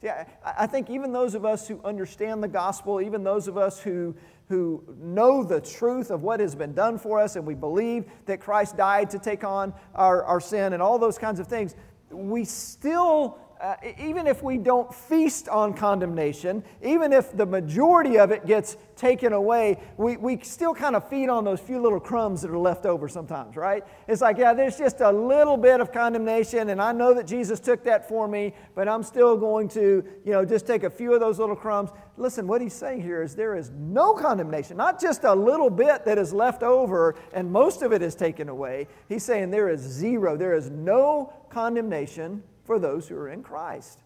Yeah, 0.00 0.26
I 0.44 0.66
think 0.66 0.90
even 0.90 1.12
those 1.12 1.34
of 1.34 1.44
us 1.44 1.66
who 1.66 1.80
understand 1.82 2.42
the 2.42 2.48
gospel, 2.48 3.00
even 3.00 3.24
those 3.24 3.48
of 3.48 3.58
us 3.58 3.80
who, 3.80 4.14
who 4.48 4.84
know 4.96 5.42
the 5.42 5.60
truth 5.60 6.10
of 6.10 6.22
what 6.22 6.38
has 6.38 6.54
been 6.54 6.72
done 6.72 6.98
for 6.98 7.18
us, 7.18 7.34
and 7.34 7.44
we 7.44 7.54
believe 7.54 8.04
that 8.26 8.40
Christ 8.40 8.76
died 8.76 9.10
to 9.10 9.18
take 9.18 9.42
on 9.42 9.74
our, 9.96 10.22
our 10.22 10.40
sin 10.40 10.72
and 10.72 10.80
all 10.80 11.00
those 11.00 11.18
kinds 11.18 11.40
of 11.40 11.48
things, 11.48 11.74
we 12.10 12.44
still 12.44 13.38
uh, 13.60 13.74
even 13.98 14.26
if 14.26 14.42
we 14.42 14.56
don't 14.56 14.94
feast 14.94 15.48
on 15.48 15.74
condemnation, 15.74 16.62
even 16.82 17.12
if 17.12 17.36
the 17.36 17.46
majority 17.46 18.18
of 18.18 18.30
it 18.30 18.46
gets 18.46 18.76
taken 18.94 19.32
away, 19.32 19.78
we, 19.96 20.16
we 20.16 20.38
still 20.42 20.74
kind 20.74 20.94
of 20.94 21.08
feed 21.08 21.28
on 21.28 21.44
those 21.44 21.60
few 21.60 21.80
little 21.80 22.00
crumbs 22.00 22.42
that 22.42 22.50
are 22.50 22.58
left 22.58 22.86
over 22.86 23.08
sometimes, 23.08 23.56
right? 23.56 23.84
It's 24.06 24.20
like, 24.20 24.38
yeah, 24.38 24.54
there's 24.54 24.76
just 24.76 25.00
a 25.00 25.10
little 25.10 25.56
bit 25.56 25.80
of 25.80 25.92
condemnation, 25.92 26.70
and 26.70 26.80
I 26.80 26.92
know 26.92 27.14
that 27.14 27.26
Jesus 27.26 27.58
took 27.60 27.84
that 27.84 28.08
for 28.08 28.28
me, 28.28 28.54
but 28.74 28.88
I'm 28.88 29.02
still 29.02 29.36
going 29.36 29.68
to, 29.70 30.04
you 30.24 30.32
know, 30.32 30.44
just 30.44 30.66
take 30.66 30.84
a 30.84 30.90
few 30.90 31.14
of 31.14 31.20
those 31.20 31.38
little 31.38 31.56
crumbs. 31.56 31.90
Listen, 32.16 32.46
what 32.46 32.60
he's 32.60 32.74
saying 32.74 33.02
here 33.02 33.22
is 33.22 33.34
there 33.34 33.56
is 33.56 33.70
no 33.70 34.14
condemnation, 34.14 34.76
not 34.76 35.00
just 35.00 35.24
a 35.24 35.34
little 35.34 35.70
bit 35.70 36.04
that 36.04 36.18
is 36.18 36.32
left 36.32 36.62
over 36.62 37.14
and 37.32 37.50
most 37.50 37.82
of 37.82 37.92
it 37.92 38.02
is 38.02 38.14
taken 38.14 38.48
away. 38.48 38.88
He's 39.08 39.24
saying 39.24 39.50
there 39.50 39.68
is 39.68 39.80
zero, 39.80 40.36
there 40.36 40.54
is 40.54 40.70
no 40.70 41.32
condemnation 41.48 42.42
for 42.68 42.78
those 42.78 43.08
who 43.08 43.16
are 43.16 43.30
in 43.30 43.42
Christ. 43.42 43.98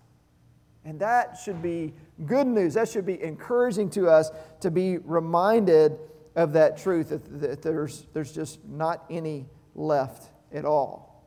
And 0.85 1.01
that 1.01 1.37
should 1.37 1.61
be 1.61 1.95
good 2.27 2.47
news. 2.47 2.75
That 2.75 2.89
should 2.89 3.05
be 3.05 3.21
encouraging 3.21 3.91
to 3.91 4.09
us 4.09 4.31
to 4.61 4.71
be 4.71 4.99
reminded 4.99 5.99
of 6.37 6.53
that 6.53 6.79
truth 6.79 7.09
that, 7.09 7.41
that 7.41 7.61
there's, 7.61 8.07
there's 8.13 8.33
just 8.33 8.65
not 8.65 9.05
any 9.11 9.47
left 9.75 10.31
at 10.53 10.65
all. 10.65 11.27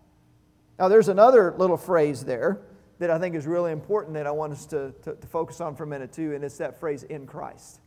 Now, 0.80 0.88
there's 0.88 1.10
another 1.10 1.54
little 1.58 1.76
phrase 1.76 2.24
there 2.24 2.62
that 3.00 3.12
I 3.12 3.20
think 3.20 3.36
is 3.36 3.46
really 3.46 3.74
important 3.74 4.14
that 4.14 4.28
I 4.28 4.32
want 4.32 4.54
us 4.54 4.66
to, 4.68 4.94
to, 5.04 5.16
to 5.16 5.28
focus 5.28 5.60
on 5.60 5.76
for 5.76 5.84
a 5.84 5.88
minute, 5.88 6.14
too, 6.14 6.34
and 6.36 6.42
it's 6.42 6.58
that 6.60 6.80
phrase, 6.80 7.04
in 7.04 7.28
Christ. 7.28 7.82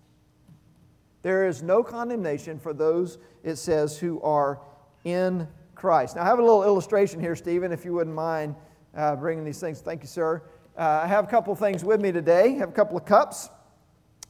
There 1.23 1.49
is 1.49 1.63
no 1.63 1.83
condemnation 1.83 2.59
for 2.59 2.75
those, 2.75 3.17
it 3.43 3.57
says, 3.57 3.99
who 3.99 4.21
are 4.21 4.61
in 5.05 5.49
Christ. 5.75 6.17
Now, 6.17 6.23
I 6.23 6.27
have 6.27 6.39
a 6.39 6.43
little 6.43 6.65
illustration 6.65 7.19
here, 7.19 7.35
Stephen, 7.35 7.73
if 7.73 7.87
you 7.87 7.95
wouldn't 7.95 8.15
mind 8.15 8.55
uh, 8.97 9.17
bringing 9.17 9.45
these 9.45 9.61
things. 9.61 9.81
Thank 9.81 10.03
you, 10.03 10.09
sir. 10.09 10.43
Uh, 10.77 11.01
I 11.03 11.07
have 11.07 11.25
a 11.25 11.29
couple 11.29 11.55
things 11.55 11.85
with 11.85 12.01
me 12.01 12.13
today. 12.13 12.55
I 12.55 12.59
have 12.59 12.69
a 12.69 12.73
couple 12.73 12.97
of 12.97 13.05
cups. 13.05 13.51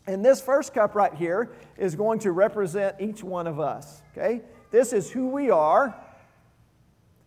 And 0.07 0.25
this 0.25 0.41
first 0.41 0.73
cup 0.73 0.95
right 0.95 1.13
here 1.13 1.53
is 1.77 1.95
going 1.95 2.21
to 2.21 2.33
represent 2.33 2.97
each 2.99 3.23
one 3.23 3.47
of 3.47 3.61
us. 3.61 4.03
Okay? 4.17 4.41
This 4.71 4.93
is 4.93 5.11
who 5.11 5.29
we 5.29 5.51
are. 5.51 5.95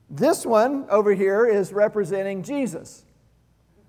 This 0.09 0.45
one 0.45 0.87
over 0.89 1.13
here 1.13 1.45
is 1.45 1.71
representing 1.71 2.43
Jesus. 2.43 3.05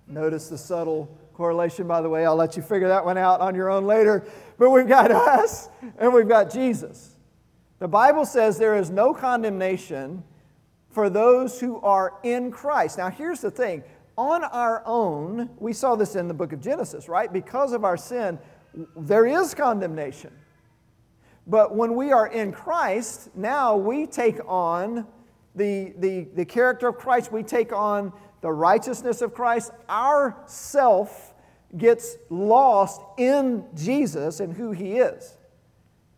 Notice 0.06 0.48
the 0.48 0.58
subtle 0.58 1.18
correlation, 1.34 1.86
by 1.86 2.02
the 2.02 2.08
way. 2.08 2.26
I'll 2.26 2.36
let 2.36 2.56
you 2.56 2.62
figure 2.62 2.88
that 2.88 3.04
one 3.04 3.16
out 3.16 3.40
on 3.40 3.54
your 3.54 3.70
own 3.70 3.86
later. 3.86 4.24
But 4.58 4.70
we've 4.70 4.86
got 4.86 5.10
us 5.10 5.68
and 5.98 6.12
we've 6.12 6.28
got 6.28 6.52
Jesus. 6.52 7.16
The 7.78 7.88
Bible 7.88 8.24
says 8.24 8.58
there 8.58 8.76
is 8.76 8.90
no 8.90 9.12
condemnation 9.14 10.22
for 10.92 11.10
those 11.10 11.58
who 11.58 11.80
are 11.80 12.14
in 12.22 12.50
Christ. 12.50 12.98
Now, 12.98 13.10
here's 13.10 13.40
the 13.40 13.50
thing 13.50 13.82
on 14.16 14.44
our 14.44 14.82
own, 14.84 15.48
we 15.58 15.72
saw 15.72 15.96
this 15.96 16.16
in 16.16 16.28
the 16.28 16.34
book 16.34 16.52
of 16.52 16.60
Genesis, 16.60 17.08
right? 17.08 17.32
Because 17.32 17.72
of 17.72 17.84
our 17.84 17.96
sin, 17.96 18.38
there 18.96 19.26
is 19.26 19.54
condemnation. 19.54 20.32
But 21.46 21.74
when 21.74 21.94
we 21.94 22.12
are 22.12 22.26
in 22.26 22.52
Christ, 22.52 23.30
now 23.34 23.76
we 23.76 24.06
take 24.06 24.38
on 24.46 25.06
the, 25.54 25.92
the, 25.98 26.28
the 26.34 26.44
character 26.44 26.88
of 26.88 26.96
Christ, 26.96 27.32
we 27.32 27.42
take 27.42 27.72
on 27.72 28.12
the 28.42 28.52
righteousness 28.52 29.22
of 29.22 29.34
Christ. 29.34 29.72
Our 29.88 30.36
self 30.46 31.34
gets 31.76 32.16
lost 32.28 33.00
in 33.18 33.64
Jesus 33.74 34.40
and 34.40 34.52
who 34.52 34.72
he 34.72 34.98
is. 34.98 35.36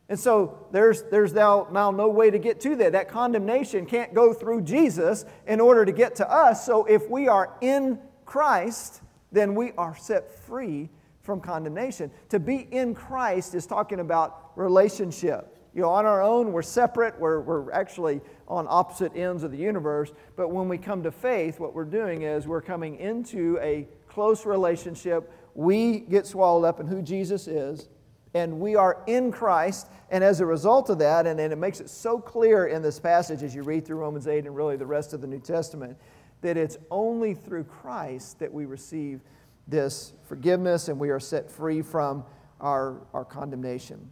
And 0.08 0.20
so 0.20 0.66
there's, 0.70 1.02
there's 1.04 1.32
now, 1.32 1.66
now 1.72 1.90
no 1.90 2.08
way 2.08 2.30
to 2.30 2.38
get 2.38 2.60
to 2.60 2.76
that. 2.76 2.92
That 2.92 3.08
condemnation 3.08 3.86
can't 3.86 4.12
go 4.12 4.34
through 4.34 4.62
Jesus 4.62 5.24
in 5.46 5.60
order 5.60 5.84
to 5.84 5.92
get 5.92 6.16
to 6.16 6.30
us. 6.30 6.66
So 6.66 6.84
if 6.84 7.08
we 7.08 7.26
are 7.28 7.56
in 7.60 7.98
Christ, 8.26 9.00
then 9.32 9.54
we 9.54 9.72
are 9.72 9.96
set 9.96 10.30
free 10.30 10.90
from 11.22 11.40
condemnation. 11.40 12.10
To 12.28 12.38
be 12.38 12.68
in 12.70 12.94
Christ 12.94 13.54
is 13.54 13.66
talking 13.66 14.00
about 14.00 14.52
relationship. 14.56 15.56
You 15.74 15.82
know, 15.82 15.90
on 15.90 16.06
our 16.06 16.22
own, 16.22 16.52
we're 16.52 16.62
separate, 16.62 17.18
we're, 17.18 17.40
we're 17.40 17.72
actually 17.72 18.20
on 18.46 18.66
opposite 18.68 19.16
ends 19.16 19.42
of 19.42 19.50
the 19.50 19.58
universe. 19.58 20.12
But 20.36 20.50
when 20.50 20.68
we 20.68 20.78
come 20.78 21.02
to 21.02 21.10
faith, 21.10 21.58
what 21.58 21.74
we're 21.74 21.84
doing 21.84 22.22
is 22.22 22.46
we're 22.46 22.60
coming 22.60 22.96
into 22.96 23.58
a 23.60 23.88
close 24.06 24.46
relationship. 24.46 25.32
We 25.54 26.00
get 26.00 26.26
swallowed 26.26 26.64
up 26.64 26.78
in 26.78 26.86
who 26.86 27.02
Jesus 27.02 27.48
is, 27.48 27.88
and 28.34 28.60
we 28.60 28.74
are 28.76 29.02
in 29.06 29.30
Christ. 29.32 29.88
And 30.10 30.22
as 30.22 30.40
a 30.40 30.46
result 30.46 30.90
of 30.90 30.98
that, 30.98 31.26
and, 31.26 31.40
and 31.40 31.52
it 31.52 31.56
makes 31.56 31.80
it 31.80 31.88
so 31.88 32.18
clear 32.18 32.66
in 32.66 32.82
this 32.82 32.98
passage 32.98 33.42
as 33.42 33.54
you 33.54 33.62
read 33.62 33.86
through 33.86 33.98
Romans 33.98 34.26
8 34.26 34.44
and 34.44 34.54
really 34.54 34.76
the 34.76 34.86
rest 34.86 35.12
of 35.12 35.20
the 35.20 35.26
New 35.26 35.40
Testament, 35.40 35.96
that 36.42 36.56
it's 36.56 36.76
only 36.90 37.34
through 37.34 37.64
Christ 37.64 38.38
that 38.40 38.52
we 38.52 38.66
receive 38.66 39.22
this 39.66 40.12
forgiveness 40.24 40.88
and 40.88 40.98
we 40.98 41.10
are 41.10 41.20
set 41.20 41.50
free 41.50 41.80
from 41.80 42.24
our, 42.60 43.00
our 43.14 43.24
condemnation. 43.24 44.10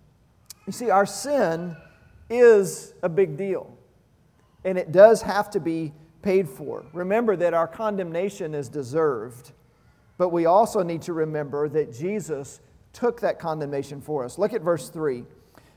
You 0.66 0.72
see, 0.72 0.90
our 0.90 1.06
sin 1.06 1.76
is 2.30 2.94
a 3.02 3.08
big 3.08 3.36
deal, 3.36 3.76
and 4.64 4.78
it 4.78 4.92
does 4.92 5.20
have 5.22 5.50
to 5.50 5.60
be 5.60 5.92
paid 6.22 6.48
for. 6.48 6.86
Remember 6.92 7.36
that 7.36 7.52
our 7.52 7.66
condemnation 7.66 8.54
is 8.54 8.68
deserved, 8.68 9.52
but 10.16 10.28
we 10.28 10.46
also 10.46 10.82
need 10.82 11.02
to 11.02 11.12
remember 11.12 11.68
that 11.68 11.92
Jesus 11.92 12.60
took 12.92 13.20
that 13.20 13.38
condemnation 13.38 14.00
for 14.00 14.24
us. 14.24 14.38
Look 14.38 14.52
at 14.52 14.62
verse 14.62 14.88
3. 14.88 15.24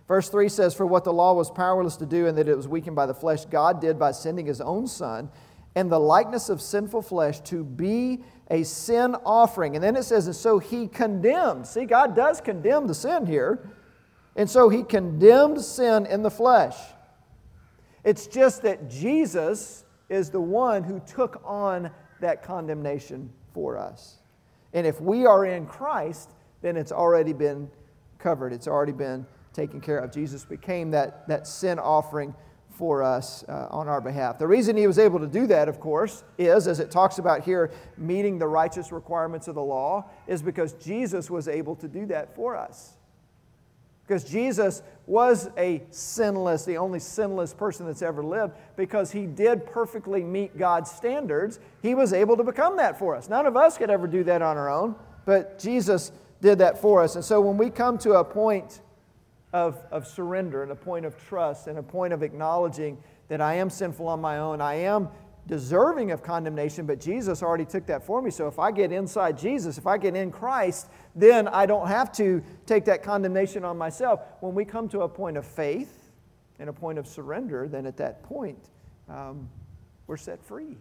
Verse 0.08 0.30
3 0.30 0.50
says, 0.50 0.74
For 0.74 0.86
what 0.86 1.04
the 1.04 1.14
law 1.14 1.34
was 1.34 1.50
powerless 1.50 1.98
to 1.98 2.06
do, 2.06 2.28
and 2.28 2.38
that 2.38 2.48
it 2.48 2.56
was 2.56 2.68
weakened 2.68 2.96
by 2.96 3.06
the 3.06 3.14
flesh, 3.14 3.46
God 3.46 3.82
did 3.82 3.98
by 3.98 4.12
sending 4.12 4.46
his 4.46 4.62
own 4.62 4.88
Son 4.88 5.30
in 5.76 5.90
the 5.90 6.00
likeness 6.00 6.50
of 6.50 6.62
sinful 6.62 7.02
flesh 7.02 7.40
to 7.42 7.64
be 7.64 8.24
a 8.50 8.64
sin 8.64 9.16
offering. 9.26 9.76
And 9.76 9.84
then 9.84 9.96
it 9.96 10.04
says, 10.04 10.28
And 10.28 10.36
so 10.36 10.60
he 10.60 10.88
condemned. 10.88 11.66
See, 11.68 11.86
God 11.86 12.16
does 12.16 12.40
condemn 12.40 12.88
the 12.88 12.94
sin 12.94 13.26
here. 13.26 13.72
And 14.36 14.50
so 14.50 14.70
he 14.70 14.84
condemned 14.84 15.62
sin 15.62 16.06
in 16.06 16.22
the 16.22 16.32
flesh. 16.32 16.76
It's 18.04 18.28
just 18.28 18.62
that 18.62 18.90
Jesus 18.90 19.84
is 20.10 20.30
the 20.30 20.42
one 20.42 20.84
who 20.84 21.00
took 21.00 21.42
on 21.44 21.90
that 22.22 22.44
condemnation 22.44 23.32
for 23.54 23.78
us. 23.78 24.18
And 24.74 24.86
if 24.86 25.02
we 25.02 25.26
are 25.26 25.46
in 25.46 25.66
Christ, 25.66 26.30
then 26.66 26.78
it's 26.78 26.92
already 26.92 27.32
been 27.32 27.70
covered, 28.18 28.52
it's 28.52 28.68
already 28.68 28.92
been 28.92 29.24
taken 29.54 29.80
care 29.80 30.00
of. 30.00 30.12
Jesus 30.12 30.44
became 30.44 30.90
that, 30.90 31.28
that 31.28 31.46
sin 31.46 31.78
offering 31.78 32.34
for 32.72 33.04
us 33.04 33.44
uh, 33.48 33.68
on 33.70 33.88
our 33.88 34.02
behalf. 34.02 34.40
The 34.40 34.48
reason 34.48 34.76
he 34.76 34.88
was 34.88 34.98
able 34.98 35.20
to 35.20 35.28
do 35.28 35.46
that, 35.46 35.70
of 35.70 35.80
course, 35.80 36.24
is, 36.40 36.68
as 36.68 36.80
it 36.80 36.90
talks 36.90 37.20
about 37.20 37.44
here, 37.44 37.70
meeting 37.98 38.40
the 38.40 38.48
righteous 38.48 38.92
requirements 38.92 39.48
of 39.48 39.54
the 39.54 39.62
law, 39.62 40.10
is 40.26 40.42
because 40.42 40.74
Jesus 40.74 41.30
was 41.30 41.48
able 41.48 41.76
to 41.76 41.88
do 41.88 42.08
that 42.08 42.36
for 42.36 42.56
us. 42.56 42.98
Because 44.08 44.24
Jesus 44.24 44.82
was 45.06 45.52
a 45.60 45.84
sinless, 45.92 46.66
the 46.66 46.78
only 46.78 47.00
sinless 47.00 47.54
person 47.54 47.86
that's 47.86 48.02
ever 48.02 48.24
lived, 48.24 48.54
because 48.76 49.12
he 49.12 49.28
did 49.28 49.68
perfectly 49.68 50.24
meet 50.24 50.58
God's 50.58 50.90
standards, 50.90 51.60
he 51.84 51.94
was 51.94 52.12
able 52.12 52.36
to 52.38 52.44
become 52.44 52.78
that 52.78 52.98
for 52.98 53.16
us. 53.16 53.30
None 53.30 53.46
of 53.46 53.56
us 53.56 53.78
could 53.78 53.92
ever 53.92 54.08
do 54.08 54.24
that 54.24 54.42
on 54.42 54.58
our 54.58 54.70
own, 54.70 54.96
but 55.26 55.60
Jesus 55.60 56.12
did 56.42 56.60
that 56.60 56.82
for 56.82 57.02
us. 57.04 57.16
And 57.16 57.24
so 57.24 57.42
when 57.42 57.58
we 57.58 57.70
come 57.70 57.98
to 58.00 58.14
a 58.14 58.24
point 58.24 58.82
of, 59.54 59.78
of 59.92 60.08
surrender 60.08 60.64
and 60.64 60.72
a 60.72 60.76
point 60.76 61.06
of 61.06 61.18
trust 61.28 61.68
and 61.68 61.78
a 61.78 61.84
point 61.84 62.14
of 62.14 62.24
acknowledging 62.24 62.98
that 63.28 63.42
I 63.42 63.56
am 63.56 63.70
sinful 63.70 64.08
on 64.08 64.22
my 64.22 64.40
own, 64.40 64.62
I 64.62 64.76
am 64.76 65.10
deserving 65.48 66.12
of 66.12 66.24
condemnation, 66.24 66.86
but 66.86 67.00
Jesus 67.00 67.44
already 67.44 67.66
took 67.66 67.86
that 67.86 68.04
for 68.04 68.22
me. 68.22 68.32
So 68.32 68.48
if 68.48 68.58
I 68.60 68.72
get 68.72 68.92
inside 68.92 69.38
Jesus, 69.38 69.78
if 69.78 69.86
I 69.88 69.98
get 69.98 70.16
in 70.16 70.32
Christ, 70.32 70.90
then 71.16 71.48
I 71.48 71.66
don't 71.66 71.88
have 71.88 72.12
to 72.14 72.44
take 72.66 72.86
that 72.86 73.04
condemnation 73.04 73.64
on 73.64 73.78
myself. 73.78 74.22
When 74.40 74.56
we 74.56 74.66
come 74.66 74.90
to 74.90 75.02
a 75.02 75.10
point 75.10 75.38
of 75.38 75.46
faith 75.46 76.10
and 76.60 76.70
a 76.70 76.74
point 76.74 76.98
of 76.98 77.08
surrender, 77.08 77.68
then 77.68 77.86
at 77.86 77.98
that 77.98 78.24
point, 78.24 78.70
um, 79.08 79.50
we're 80.08 80.18
set 80.18 80.44
free. 80.44 80.78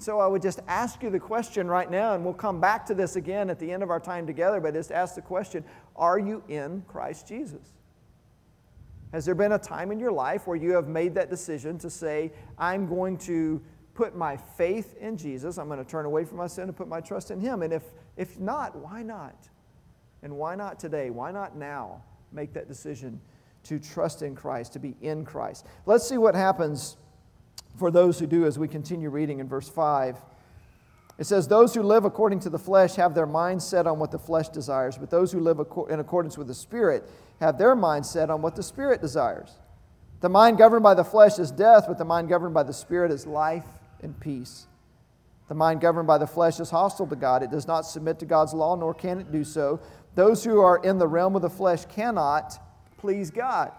So 0.00 0.18
I 0.18 0.26
would 0.26 0.40
just 0.40 0.60
ask 0.66 1.02
you 1.02 1.10
the 1.10 1.20
question 1.20 1.68
right 1.68 1.90
now, 1.90 2.14
and 2.14 2.24
we'll 2.24 2.32
come 2.32 2.58
back 2.58 2.86
to 2.86 2.94
this 2.94 3.16
again 3.16 3.50
at 3.50 3.58
the 3.58 3.70
end 3.70 3.82
of 3.82 3.90
our 3.90 4.00
time 4.00 4.26
together, 4.26 4.58
but 4.58 4.72
just 4.72 4.90
ask 4.90 5.14
the 5.14 5.20
question 5.20 5.62
Are 5.94 6.18
you 6.18 6.42
in 6.48 6.82
Christ 6.88 7.28
Jesus? 7.28 7.74
Has 9.12 9.26
there 9.26 9.34
been 9.34 9.52
a 9.52 9.58
time 9.58 9.92
in 9.92 10.00
your 10.00 10.10
life 10.10 10.46
where 10.46 10.56
you 10.56 10.72
have 10.72 10.88
made 10.88 11.14
that 11.16 11.28
decision 11.28 11.76
to 11.78 11.90
say, 11.90 12.32
I'm 12.56 12.88
going 12.88 13.18
to 13.18 13.60
put 13.92 14.16
my 14.16 14.38
faith 14.38 14.96
in 14.98 15.18
Jesus, 15.18 15.58
I'm 15.58 15.66
going 15.66 15.84
to 15.84 15.90
turn 15.90 16.06
away 16.06 16.24
from 16.24 16.38
my 16.38 16.46
sin 16.46 16.64
and 16.64 16.76
put 16.76 16.88
my 16.88 17.02
trust 17.02 17.30
in 17.30 17.38
Him? 17.38 17.60
And 17.60 17.70
if, 17.70 17.82
if 18.16 18.40
not, 18.40 18.74
why 18.74 19.02
not? 19.02 19.50
And 20.22 20.34
why 20.34 20.54
not 20.54 20.80
today? 20.80 21.10
Why 21.10 21.30
not 21.30 21.58
now 21.58 22.02
make 22.32 22.54
that 22.54 22.68
decision 22.68 23.20
to 23.64 23.78
trust 23.78 24.22
in 24.22 24.34
Christ, 24.34 24.72
to 24.72 24.78
be 24.78 24.96
in 25.02 25.26
Christ? 25.26 25.66
Let's 25.84 26.08
see 26.08 26.16
what 26.16 26.34
happens 26.34 26.96
for 27.76 27.90
those 27.90 28.18
who 28.18 28.26
do 28.26 28.44
as 28.44 28.58
we 28.58 28.68
continue 28.68 29.10
reading 29.10 29.40
in 29.40 29.48
verse 29.48 29.68
5. 29.68 30.16
It 31.18 31.24
says, 31.24 31.46
Those 31.46 31.74
who 31.74 31.82
live 31.82 32.04
according 32.04 32.40
to 32.40 32.50
the 32.50 32.58
flesh 32.58 32.94
have 32.96 33.14
their 33.14 33.26
mind 33.26 33.62
set 33.62 33.86
on 33.86 33.98
what 33.98 34.10
the 34.10 34.18
flesh 34.18 34.48
desires, 34.48 34.96
but 34.96 35.10
those 35.10 35.32
who 35.32 35.40
live 35.40 35.58
in 35.90 36.00
accordance 36.00 36.38
with 36.38 36.46
the 36.46 36.54
Spirit 36.54 37.08
have 37.40 37.58
their 37.58 37.76
mind 37.76 38.06
set 38.06 38.30
on 38.30 38.42
what 38.42 38.56
the 38.56 38.62
Spirit 38.62 39.00
desires. 39.00 39.52
The 40.20 40.28
mind 40.28 40.58
governed 40.58 40.82
by 40.82 40.94
the 40.94 41.04
flesh 41.04 41.38
is 41.38 41.50
death, 41.50 41.84
but 41.88 41.98
the 41.98 42.04
mind 42.04 42.28
governed 42.28 42.54
by 42.54 42.62
the 42.62 42.72
Spirit 42.72 43.10
is 43.10 43.26
life 43.26 43.66
and 44.02 44.18
peace. 44.18 44.66
The 45.48 45.54
mind 45.54 45.80
governed 45.80 46.06
by 46.06 46.18
the 46.18 46.26
flesh 46.26 46.60
is 46.60 46.70
hostile 46.70 47.06
to 47.08 47.16
God. 47.16 47.42
It 47.42 47.50
does 47.50 47.66
not 47.66 47.82
submit 47.82 48.18
to 48.20 48.26
God's 48.26 48.54
law, 48.54 48.76
nor 48.76 48.94
can 48.94 49.20
it 49.20 49.32
do 49.32 49.44
so. 49.44 49.80
Those 50.14 50.44
who 50.44 50.60
are 50.60 50.78
in 50.78 50.98
the 50.98 51.08
realm 51.08 51.34
of 51.36 51.42
the 51.42 51.50
flesh 51.50 51.84
cannot 51.86 52.58
please 52.98 53.30
God. 53.30 53.72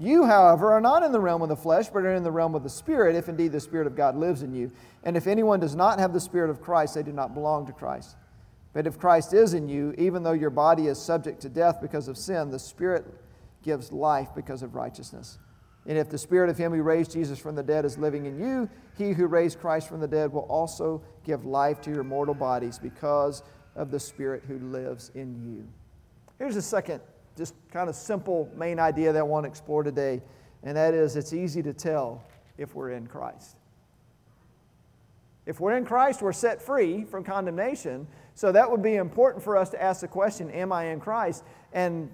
You, 0.00 0.24
however, 0.24 0.72
are 0.72 0.80
not 0.80 1.02
in 1.02 1.12
the 1.12 1.20
realm 1.20 1.42
of 1.42 1.50
the 1.50 1.56
flesh, 1.56 1.90
but 1.90 2.06
are 2.06 2.14
in 2.14 2.22
the 2.22 2.32
realm 2.32 2.54
of 2.54 2.62
the 2.62 2.70
Spirit, 2.70 3.16
if 3.16 3.28
indeed 3.28 3.52
the 3.52 3.60
Spirit 3.60 3.86
of 3.86 3.94
God 3.94 4.16
lives 4.16 4.42
in 4.42 4.54
you. 4.54 4.72
And 5.04 5.14
if 5.14 5.26
anyone 5.26 5.60
does 5.60 5.76
not 5.76 5.98
have 5.98 6.14
the 6.14 6.20
Spirit 6.20 6.48
of 6.48 6.62
Christ, 6.62 6.94
they 6.94 7.02
do 7.02 7.12
not 7.12 7.34
belong 7.34 7.66
to 7.66 7.72
Christ. 7.72 8.16
But 8.72 8.86
if 8.86 8.98
Christ 8.98 9.34
is 9.34 9.52
in 9.52 9.68
you, 9.68 9.94
even 9.98 10.22
though 10.22 10.32
your 10.32 10.48
body 10.48 10.86
is 10.86 10.98
subject 10.98 11.42
to 11.42 11.50
death 11.50 11.82
because 11.82 12.08
of 12.08 12.16
sin, 12.16 12.50
the 12.50 12.58
Spirit 12.58 13.04
gives 13.62 13.92
life 13.92 14.28
because 14.34 14.62
of 14.62 14.74
righteousness. 14.74 15.38
And 15.86 15.98
if 15.98 16.08
the 16.08 16.16
Spirit 16.16 16.48
of 16.48 16.56
Him 16.56 16.72
who 16.72 16.82
raised 16.82 17.12
Jesus 17.12 17.38
from 17.38 17.54
the 17.54 17.62
dead 17.62 17.84
is 17.84 17.98
living 17.98 18.24
in 18.24 18.40
you, 18.40 18.70
He 18.96 19.12
who 19.12 19.26
raised 19.26 19.60
Christ 19.60 19.86
from 19.86 20.00
the 20.00 20.08
dead 20.08 20.32
will 20.32 20.42
also 20.42 21.02
give 21.26 21.44
life 21.44 21.82
to 21.82 21.90
your 21.90 22.04
mortal 22.04 22.34
bodies 22.34 22.78
because 22.78 23.42
of 23.76 23.90
the 23.90 24.00
Spirit 24.00 24.44
who 24.48 24.58
lives 24.60 25.10
in 25.14 25.44
you. 25.44 25.68
Here's 26.38 26.56
a 26.56 26.62
second, 26.62 27.02
just 27.36 27.54
kind 27.70 27.88
of 27.88 27.94
simple 27.94 28.50
main 28.56 28.78
idea 28.78 29.12
that 29.12 29.18
I 29.18 29.22
want 29.22 29.44
to 29.44 29.48
explore 29.48 29.82
today, 29.82 30.20
and 30.62 30.76
that 30.76 30.94
is 30.94 31.16
it's 31.16 31.32
easy 31.32 31.62
to 31.62 31.72
tell 31.72 32.24
if 32.58 32.74
we're 32.74 32.90
in 32.90 33.06
Christ. 33.06 33.56
If 35.46 35.58
we're 35.58 35.76
in 35.76 35.84
Christ, 35.84 36.22
we're 36.22 36.32
set 36.32 36.62
free 36.62 37.04
from 37.04 37.24
condemnation. 37.24 38.06
So 38.34 38.52
that 38.52 38.70
would 38.70 38.82
be 38.82 38.96
important 38.96 39.42
for 39.42 39.56
us 39.56 39.70
to 39.70 39.82
ask 39.82 40.02
the 40.02 40.08
question 40.08 40.50
Am 40.50 40.72
I 40.72 40.84
in 40.86 41.00
Christ? 41.00 41.44
And 41.72 42.10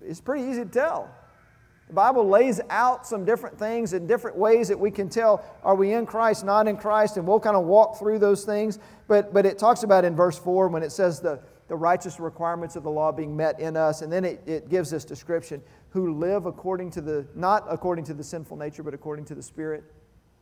it's 0.00 0.20
pretty 0.20 0.44
easy 0.44 0.64
to 0.64 0.70
tell. 0.70 1.10
The 1.88 1.92
Bible 1.92 2.28
lays 2.28 2.60
out 2.68 3.06
some 3.06 3.24
different 3.24 3.58
things 3.58 3.92
and 3.92 4.08
different 4.08 4.36
ways 4.36 4.68
that 4.68 4.78
we 4.78 4.90
can 4.90 5.08
tell 5.08 5.44
are 5.62 5.76
we 5.76 5.92
in 5.92 6.04
Christ, 6.04 6.44
not 6.44 6.66
in 6.66 6.76
Christ, 6.76 7.16
and 7.16 7.26
we'll 7.26 7.38
kind 7.38 7.56
of 7.56 7.64
walk 7.64 7.98
through 7.98 8.18
those 8.18 8.44
things. 8.44 8.80
But, 9.06 9.32
but 9.32 9.46
it 9.46 9.56
talks 9.56 9.84
about 9.84 10.04
in 10.04 10.16
verse 10.16 10.36
4 10.36 10.68
when 10.68 10.82
it 10.82 10.90
says 10.90 11.20
the, 11.20 11.38
the 11.68 11.76
righteous 11.76 12.20
requirements 12.20 12.76
of 12.76 12.82
the 12.82 12.90
law 12.90 13.12
being 13.12 13.36
met 13.36 13.58
in 13.60 13.76
us, 13.76 14.02
and 14.02 14.12
then 14.12 14.24
it, 14.24 14.42
it 14.46 14.68
gives 14.68 14.90
this 14.90 15.04
description 15.04 15.62
who 15.90 16.14
live 16.14 16.46
according 16.46 16.90
to 16.90 17.00
the, 17.00 17.26
not 17.34 17.64
according 17.68 18.04
to 18.04 18.14
the 18.14 18.24
sinful 18.24 18.56
nature, 18.56 18.82
but 18.82 18.94
according 18.94 19.24
to 19.24 19.34
the 19.34 19.42
Spirit. 19.42 19.84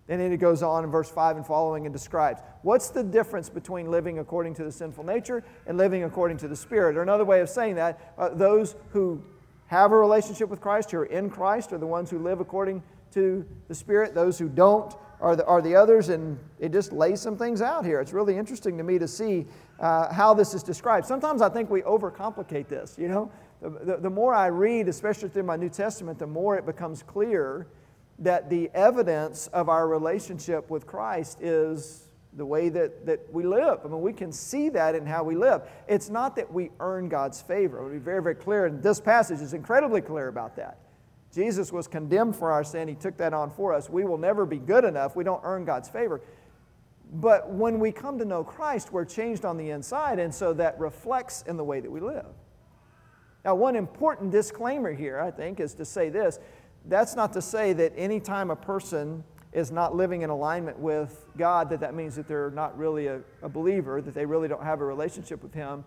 And 0.08 0.20
then 0.20 0.32
it 0.32 0.36
goes 0.36 0.62
on 0.62 0.84
in 0.84 0.90
verse 0.90 1.10
5 1.10 1.38
and 1.38 1.46
following 1.46 1.86
and 1.86 1.92
describes 1.92 2.42
what's 2.62 2.90
the 2.90 3.02
difference 3.02 3.48
between 3.48 3.90
living 3.90 4.18
according 4.18 4.54
to 4.56 4.64
the 4.64 4.72
sinful 4.72 5.04
nature 5.04 5.42
and 5.66 5.78
living 5.78 6.04
according 6.04 6.36
to 6.38 6.48
the 6.48 6.56
Spirit. 6.56 6.96
Or 6.96 7.02
another 7.02 7.24
way 7.24 7.40
of 7.40 7.48
saying 7.48 7.76
that, 7.76 8.12
uh, 8.18 8.28
those 8.30 8.76
who 8.90 9.22
have 9.66 9.92
a 9.92 9.96
relationship 9.96 10.50
with 10.50 10.60
Christ, 10.60 10.90
who 10.90 10.98
are 10.98 11.06
in 11.06 11.30
Christ, 11.30 11.72
are 11.72 11.78
the 11.78 11.86
ones 11.86 12.10
who 12.10 12.18
live 12.18 12.40
according 12.40 12.82
to 13.12 13.46
the 13.68 13.74
Spirit. 13.74 14.14
Those 14.14 14.38
who 14.38 14.48
don't 14.48 14.94
are 15.20 15.36
the, 15.36 15.60
the 15.62 15.74
others? 15.74 16.08
And 16.08 16.38
it 16.58 16.72
just 16.72 16.92
lays 16.92 17.20
some 17.20 17.36
things 17.36 17.62
out 17.62 17.84
here. 17.84 18.00
It's 18.00 18.12
really 18.12 18.36
interesting 18.36 18.76
to 18.78 18.84
me 18.84 18.98
to 18.98 19.08
see 19.08 19.46
uh, 19.80 20.12
how 20.12 20.34
this 20.34 20.54
is 20.54 20.62
described. 20.62 21.06
Sometimes 21.06 21.42
I 21.42 21.48
think 21.48 21.70
we 21.70 21.82
overcomplicate 21.82 22.68
this, 22.68 22.96
you 22.98 23.08
know? 23.08 23.30
The, 23.62 23.70
the, 23.70 23.96
the 23.96 24.10
more 24.10 24.34
I 24.34 24.46
read, 24.46 24.88
especially 24.88 25.28
through 25.30 25.44
my 25.44 25.56
New 25.56 25.70
Testament, 25.70 26.18
the 26.18 26.26
more 26.26 26.56
it 26.56 26.66
becomes 26.66 27.02
clear 27.02 27.66
that 28.18 28.50
the 28.50 28.70
evidence 28.74 29.48
of 29.48 29.68
our 29.68 29.88
relationship 29.88 30.70
with 30.70 30.86
Christ 30.86 31.40
is 31.40 32.08
the 32.36 32.44
way 32.44 32.68
that, 32.68 33.06
that 33.06 33.20
we 33.32 33.44
live. 33.44 33.78
I 33.84 33.88
mean, 33.88 34.02
we 34.02 34.12
can 34.12 34.32
see 34.32 34.68
that 34.70 34.94
in 34.94 35.06
how 35.06 35.22
we 35.22 35.36
live. 35.36 35.62
It's 35.88 36.10
not 36.10 36.36
that 36.36 36.52
we 36.52 36.70
earn 36.80 37.08
God's 37.08 37.40
favor. 37.40 37.82
I'll 37.82 37.90
be 37.90 37.98
very, 37.98 38.22
very 38.22 38.34
clear, 38.34 38.66
and 38.66 38.82
this 38.82 39.00
passage 39.00 39.40
is 39.40 39.54
incredibly 39.54 40.00
clear 40.00 40.28
about 40.28 40.56
that. 40.56 40.78
Jesus 41.34 41.72
was 41.72 41.88
condemned 41.88 42.36
for 42.36 42.52
our 42.52 42.62
sin, 42.62 42.86
He 42.88 42.94
took 42.94 43.16
that 43.16 43.34
on 43.34 43.50
for 43.50 43.74
us. 43.74 43.90
We 43.90 44.04
will 44.04 44.18
never 44.18 44.46
be 44.46 44.58
good 44.58 44.84
enough, 44.84 45.16
we 45.16 45.24
don't 45.24 45.40
earn 45.44 45.64
God's 45.64 45.88
favor. 45.88 46.20
But 47.12 47.50
when 47.50 47.78
we 47.78 47.92
come 47.92 48.18
to 48.18 48.24
know 48.24 48.42
Christ, 48.42 48.92
we're 48.92 49.04
changed 49.04 49.44
on 49.44 49.56
the 49.56 49.70
inside, 49.70 50.18
and 50.18 50.34
so 50.34 50.52
that 50.54 50.78
reflects 50.78 51.42
in 51.42 51.56
the 51.56 51.64
way 51.64 51.80
that 51.80 51.90
we 51.90 52.00
live. 52.00 52.26
Now, 53.44 53.54
one 53.54 53.76
important 53.76 54.30
disclaimer 54.30 54.92
here, 54.92 55.20
I 55.20 55.30
think, 55.30 55.60
is 55.60 55.74
to 55.74 55.84
say 55.84 56.08
this 56.08 56.38
that's 56.86 57.16
not 57.16 57.32
to 57.32 57.42
say 57.42 57.72
that 57.72 57.92
anytime 57.96 58.50
a 58.50 58.56
person 58.56 59.24
is 59.52 59.70
not 59.70 59.94
living 59.94 60.22
in 60.22 60.30
alignment 60.30 60.78
with 60.78 61.26
God, 61.38 61.70
that 61.70 61.80
that 61.80 61.94
means 61.94 62.16
that 62.16 62.28
they're 62.28 62.50
not 62.50 62.76
really 62.76 63.06
a, 63.06 63.20
a 63.42 63.48
believer, 63.48 64.02
that 64.02 64.14
they 64.14 64.26
really 64.26 64.48
don't 64.48 64.62
have 64.62 64.80
a 64.80 64.84
relationship 64.84 65.42
with 65.42 65.54
Him. 65.54 65.84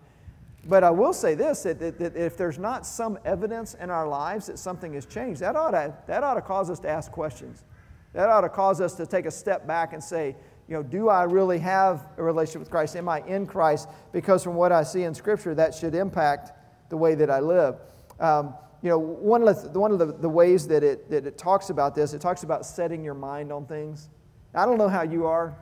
But 0.64 0.84
I 0.84 0.90
will 0.90 1.12
say 1.12 1.34
this 1.34 1.62
that, 1.62 1.78
that, 1.78 1.98
that, 1.98 2.16
if 2.16 2.36
there's 2.36 2.58
not 2.58 2.84
some 2.84 3.18
evidence 3.24 3.74
in 3.74 3.90
our 3.90 4.06
lives 4.06 4.46
that 4.46 4.58
something 4.58 4.92
has 4.94 5.06
changed, 5.06 5.40
that 5.40 5.56
ought, 5.56 5.70
to, 5.70 5.94
that 6.06 6.24
ought 6.24 6.34
to 6.34 6.42
cause 6.42 6.68
us 6.70 6.78
to 6.80 6.88
ask 6.88 7.10
questions. 7.10 7.64
That 8.12 8.28
ought 8.28 8.42
to 8.42 8.48
cause 8.48 8.80
us 8.80 8.94
to 8.94 9.06
take 9.06 9.26
a 9.26 9.30
step 9.30 9.66
back 9.66 9.92
and 9.92 10.02
say, 10.02 10.36
you 10.68 10.74
know, 10.74 10.82
do 10.82 11.08
I 11.08 11.22
really 11.22 11.58
have 11.60 12.06
a 12.18 12.22
relationship 12.22 12.60
with 12.60 12.70
Christ? 12.70 12.96
Am 12.96 13.08
I 13.08 13.20
in 13.26 13.46
Christ? 13.46 13.88
Because 14.12 14.44
from 14.44 14.54
what 14.54 14.70
I 14.70 14.82
see 14.82 15.04
in 15.04 15.14
Scripture, 15.14 15.54
that 15.54 15.74
should 15.74 15.94
impact 15.94 16.52
the 16.90 16.96
way 16.96 17.14
that 17.14 17.30
I 17.30 17.40
live. 17.40 17.76
Um, 18.20 18.54
you 18.82 18.90
know, 18.90 18.98
one 18.98 19.46
of, 19.46 19.72
the, 19.72 19.78
one 19.78 19.92
of 19.92 19.98
the, 19.98 20.06
the 20.06 20.28
ways 20.28 20.68
that 20.68 20.82
it, 20.82 21.10
that 21.10 21.26
it 21.26 21.38
talks 21.38 21.70
about 21.70 21.94
this, 21.94 22.12
it 22.12 22.20
talks 22.20 22.42
about 22.42 22.66
setting 22.66 23.02
your 23.02 23.14
mind 23.14 23.52
on 23.52 23.66
things. 23.66 24.08
I 24.54 24.66
don't 24.66 24.78
know 24.78 24.88
how 24.88 25.02
you 25.02 25.26
are, 25.26 25.56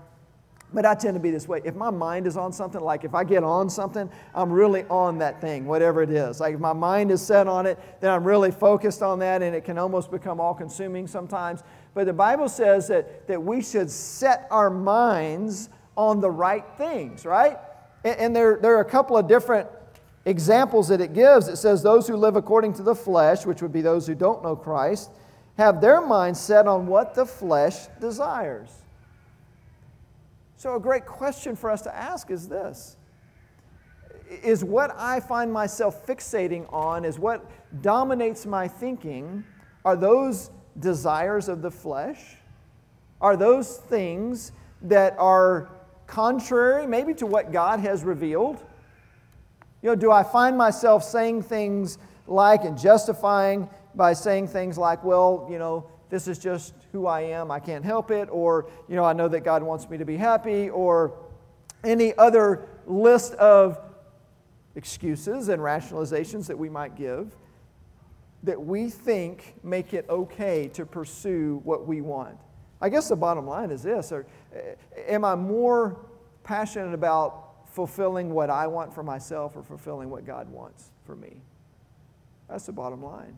but 0.72 0.84
I 0.84 0.94
tend 0.94 1.14
to 1.14 1.20
be 1.20 1.30
this 1.30 1.46
way. 1.46 1.60
If 1.64 1.74
my 1.74 1.90
mind 1.90 2.26
is 2.26 2.36
on 2.36 2.52
something, 2.52 2.80
like 2.80 3.04
if 3.04 3.14
I 3.14 3.24
get 3.24 3.44
on 3.44 3.70
something, 3.70 4.10
I'm 4.34 4.52
really 4.52 4.84
on 4.84 5.18
that 5.18 5.40
thing, 5.40 5.64
whatever 5.64 6.02
it 6.02 6.10
is. 6.10 6.40
Like 6.40 6.54
if 6.54 6.60
my 6.60 6.72
mind 6.72 7.10
is 7.10 7.22
set 7.22 7.46
on 7.46 7.66
it, 7.66 7.78
then 8.00 8.10
I'm 8.10 8.24
really 8.24 8.50
focused 8.50 9.02
on 9.02 9.18
that, 9.20 9.42
and 9.42 9.54
it 9.54 9.64
can 9.64 9.78
almost 9.78 10.10
become 10.10 10.40
all 10.40 10.54
consuming 10.54 11.06
sometimes. 11.06 11.62
But 11.94 12.06
the 12.06 12.12
Bible 12.12 12.48
says 12.48 12.88
that, 12.88 13.26
that 13.28 13.42
we 13.42 13.62
should 13.62 13.90
set 13.90 14.48
our 14.50 14.68
minds 14.68 15.68
on 15.96 16.20
the 16.20 16.30
right 16.30 16.64
things, 16.76 17.24
right? 17.24 17.58
And, 18.04 18.18
and 18.18 18.36
there, 18.36 18.58
there 18.60 18.76
are 18.76 18.80
a 18.80 18.90
couple 18.90 19.16
of 19.16 19.28
different 19.28 19.68
examples 20.24 20.88
that 20.88 21.00
it 21.00 21.14
gives, 21.14 21.48
it 21.48 21.56
says, 21.56 21.82
Those 21.82 22.08
who 22.08 22.16
live 22.16 22.36
according 22.36 22.74
to 22.74 22.82
the 22.82 22.94
flesh, 22.94 23.46
which 23.46 23.62
would 23.62 23.72
be 23.72 23.80
those 23.80 24.06
who 24.06 24.14
don't 24.14 24.42
know 24.42 24.56
Christ, 24.56 25.10
have 25.56 25.80
their 25.80 26.00
mind 26.00 26.36
set 26.36 26.66
on 26.66 26.86
what 26.86 27.14
the 27.14 27.24
flesh 27.24 27.86
desires. 28.00 28.70
So, 30.58 30.74
a 30.74 30.80
great 30.80 31.04
question 31.04 31.54
for 31.54 31.70
us 31.70 31.82
to 31.82 31.94
ask 31.94 32.30
is 32.30 32.48
this 32.48 32.96
Is 34.42 34.64
what 34.64 34.94
I 34.96 35.20
find 35.20 35.52
myself 35.52 36.06
fixating 36.06 36.72
on, 36.72 37.04
is 37.04 37.18
what 37.18 37.50
dominates 37.82 38.46
my 38.46 38.66
thinking, 38.66 39.44
are 39.84 39.96
those 39.96 40.50
desires 40.78 41.48
of 41.48 41.62
the 41.62 41.70
flesh? 41.70 42.36
Are 43.20 43.36
those 43.36 43.78
things 43.78 44.52
that 44.82 45.14
are 45.18 45.70
contrary 46.06 46.86
maybe 46.86 47.14
to 47.14 47.26
what 47.26 47.52
God 47.52 47.80
has 47.80 48.02
revealed? 48.02 48.62
You 49.82 49.90
know, 49.90 49.94
do 49.94 50.10
I 50.10 50.22
find 50.22 50.56
myself 50.56 51.04
saying 51.04 51.42
things 51.42 51.98
like 52.26 52.64
and 52.64 52.78
justifying 52.78 53.68
by 53.94 54.12
saying 54.12 54.48
things 54.48 54.76
like, 54.76 55.04
well, 55.04 55.46
you 55.50 55.58
know, 55.58 55.86
this 56.08 56.28
is 56.28 56.38
just 56.38 56.74
who 56.96 57.06
I 57.06 57.20
am, 57.20 57.50
I 57.50 57.60
can't 57.60 57.84
help 57.84 58.10
it, 58.10 58.28
or, 58.30 58.70
you 58.88 58.96
know, 58.96 59.04
I 59.04 59.12
know 59.12 59.28
that 59.28 59.40
God 59.40 59.62
wants 59.62 59.88
me 59.90 59.98
to 59.98 60.04
be 60.06 60.16
happy, 60.16 60.70
or 60.70 61.12
any 61.84 62.16
other 62.16 62.66
list 62.86 63.34
of 63.34 63.78
excuses 64.74 65.48
and 65.48 65.60
rationalizations 65.60 66.46
that 66.46 66.58
we 66.58 66.68
might 66.68 66.96
give 66.96 67.36
that 68.42 68.60
we 68.60 68.88
think 68.88 69.54
make 69.62 69.92
it 69.92 70.06
okay 70.08 70.68
to 70.68 70.86
pursue 70.86 71.60
what 71.64 71.86
we 71.86 72.00
want. 72.00 72.36
I 72.80 72.88
guess 72.88 73.08
the 73.08 73.16
bottom 73.16 73.46
line 73.46 73.70
is 73.70 73.82
this 73.82 74.12
or, 74.12 74.26
am 75.08 75.24
I 75.24 75.34
more 75.34 75.96
passionate 76.44 76.94
about 76.94 77.66
fulfilling 77.76 78.30
what 78.32 78.48
I 78.48 78.66
want 78.66 78.94
for 78.94 79.02
myself 79.02 79.56
or 79.56 79.62
fulfilling 79.62 80.08
what 80.08 80.24
God 80.24 80.48
wants 80.48 80.90
for 81.04 81.14
me. 81.14 81.42
That's 82.48 82.64
the 82.64 82.72
bottom 82.72 83.02
line. 83.02 83.36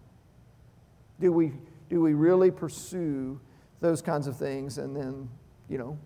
Do 1.19 1.33
we, 1.33 1.53
do 1.89 2.01
we 2.01 2.15
really 2.15 2.51
pursue 2.51 3.41
those 3.81 4.03
kinds 4.03 4.27
of 4.27 4.37
things 4.37 4.79
and 4.79 4.97
then, 4.97 5.29
you 5.69 5.79
know, 5.79 5.99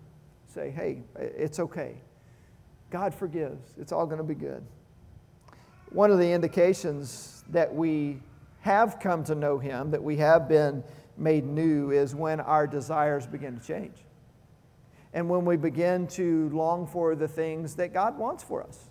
say, 0.47 0.69
hey, 0.69 1.01
it's 1.17 1.59
okay? 1.59 1.95
God 2.89 3.13
forgives. 3.13 3.73
It's 3.79 3.91
all 3.91 4.05
going 4.05 4.19
to 4.19 4.23
be 4.23 4.35
good. 4.35 4.63
One 5.89 6.11
of 6.11 6.19
the 6.19 6.31
indications 6.31 7.43
that 7.49 7.73
we 7.73 8.19
have 8.61 8.99
come 8.99 9.23
to 9.25 9.35
know 9.35 9.57
Him, 9.57 9.91
that 9.91 10.03
we 10.03 10.17
have 10.17 10.47
been 10.47 10.83
made 11.17 11.45
new, 11.45 11.91
is 11.91 12.15
when 12.15 12.39
our 12.39 12.67
desires 12.67 13.27
begin 13.27 13.59
to 13.59 13.65
change 13.65 13.97
and 15.13 15.29
when 15.29 15.45
we 15.45 15.55
begin 15.55 16.07
to 16.07 16.49
long 16.49 16.87
for 16.87 17.15
the 17.15 17.27
things 17.27 17.75
that 17.75 17.93
God 17.93 18.17
wants 18.17 18.43
for 18.43 18.63
us. 18.63 18.89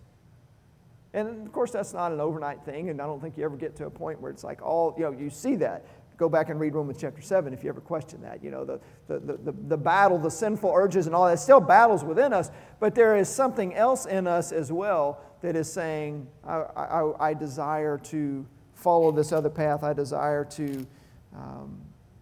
And 1.15 1.47
of 1.47 1.53
course, 1.53 1.73
that's 1.73 1.93
not 1.93 2.13
an 2.13 2.21
overnight 2.21 2.65
thing, 2.65 2.89
and 2.89 3.01
I 3.01 3.07
don't 3.07 3.21
think 3.21 3.37
you 3.37 3.45
ever 3.45 3.57
get 3.57 3.77
to 3.77 3.87
a 3.87 3.91
point 3.91 4.21
where 4.21 4.31
it's 4.31 4.45
like 4.45 4.63
all, 4.63 4.95
you 4.97 5.05
know, 5.05 5.13
you 5.13 5.29
see 5.29 5.57
that. 5.57 5.85
Go 6.23 6.29
back 6.29 6.51
and 6.51 6.61
read 6.61 6.77
Romans 6.77 6.99
chapter 7.01 7.21
7 7.21 7.53
if 7.53 7.65
you 7.65 7.69
ever 7.69 7.81
question 7.81 8.23
that. 8.23 8.45
You 8.45 8.53
know, 8.53 8.65
the, 8.65 8.79
the, 9.09 9.19
the, 9.19 9.53
the 9.67 9.77
battle, 9.77 10.19
the 10.19 10.31
sinful 10.31 10.71
urges, 10.73 11.07
and 11.07 11.17
all 11.17 11.27
that 11.27 11.41
still 11.41 11.59
battles 11.59 12.05
within 12.05 12.33
us, 12.33 12.53
but 12.79 12.95
there 12.95 13.17
is 13.17 13.29
something 13.29 13.75
else 13.75 14.07
in 14.07 14.29
us 14.29 14.53
as 14.53 14.71
well 14.71 15.19
that 15.41 15.57
is 15.57 15.69
saying, 15.69 16.29
I, 16.47 16.59
I, 16.77 17.31
I 17.31 17.35
desire 17.35 17.99
to 17.99 18.47
follow 18.73 19.11
this 19.11 19.33
other 19.33 19.51
path. 19.51 19.83
I 19.83 19.95
desire 19.95 20.45
to, 20.45 20.87
um, 21.35 21.81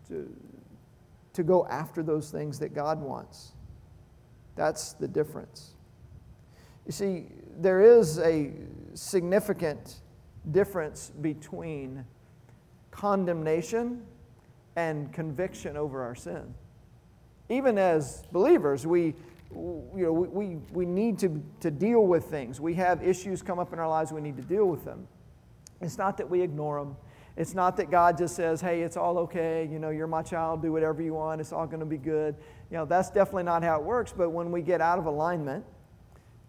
to, 0.09 0.35
to 1.35 1.43
go 1.43 1.67
after 1.67 2.03
those 2.03 2.31
things 2.31 2.59
that 2.61 2.75
God 2.75 3.03
wants. 3.03 3.53
That's 4.57 4.95
the 4.95 5.09
difference. 5.09 5.75
You 6.87 6.93
see, 6.93 7.27
there 7.59 7.83
is 7.83 8.19
a 8.19 8.53
significant 8.95 9.97
difference 10.51 11.13
between 11.21 12.07
condemnation 13.01 14.03
and 14.77 15.11
conviction 15.11 15.75
over 15.75 16.03
our 16.03 16.15
sin. 16.15 16.53
Even 17.49 17.79
as 17.79 18.23
believers, 18.31 18.87
we, 18.87 19.15
you 19.51 19.91
know, 19.95 20.13
we, 20.13 20.57
we, 20.71 20.85
need 20.85 21.19
to, 21.21 21.43
to 21.61 21.71
deal 21.71 22.07
with 22.07 22.27
things. 22.27 22.61
We 22.61 22.75
have 22.75 23.03
issues 23.03 23.41
come 23.41 23.59
up 23.59 23.73
in 23.73 23.79
our 23.79 23.89
lives, 23.89 24.13
we 24.13 24.21
need 24.21 24.37
to 24.37 24.43
deal 24.43 24.67
with 24.67 24.85
them. 24.85 25.09
It's 25.81 25.97
not 25.97 26.19
that 26.19 26.29
we 26.29 26.43
ignore 26.43 26.79
them. 26.79 26.95
It's 27.39 27.55
not 27.55 27.79
that 27.79 27.91
God 27.91 28.19
just 28.19 28.37
says, 28.37 28.61
hey, 28.61 28.83
it's 28.83 28.99
all 28.99 29.17
okay, 29.21 29.67
you 29.73 29.79
know, 29.79 29.89
you're 29.89 30.07
my 30.07 30.23
child, 30.23 30.61
do 30.61 30.71
whatever 30.71 31.01
you 31.01 31.15
want, 31.15 31.41
it's 31.41 31.55
all 31.55 31.67
going 31.67 31.81
to 31.81 31.87
be 31.87 31.97
good. 31.97 32.37
You 32.71 32.77
know, 32.77 32.85
that's 32.85 33.09
definitely 33.09 33.45
not 33.45 33.63
how 33.63 33.81
it 33.81 33.85
works, 33.85 34.13
but 34.15 34.29
when 34.29 34.53
we 34.53 34.61
get 34.61 34.83
out 34.83 34.99
of 34.99 35.07
alignment 35.07 35.65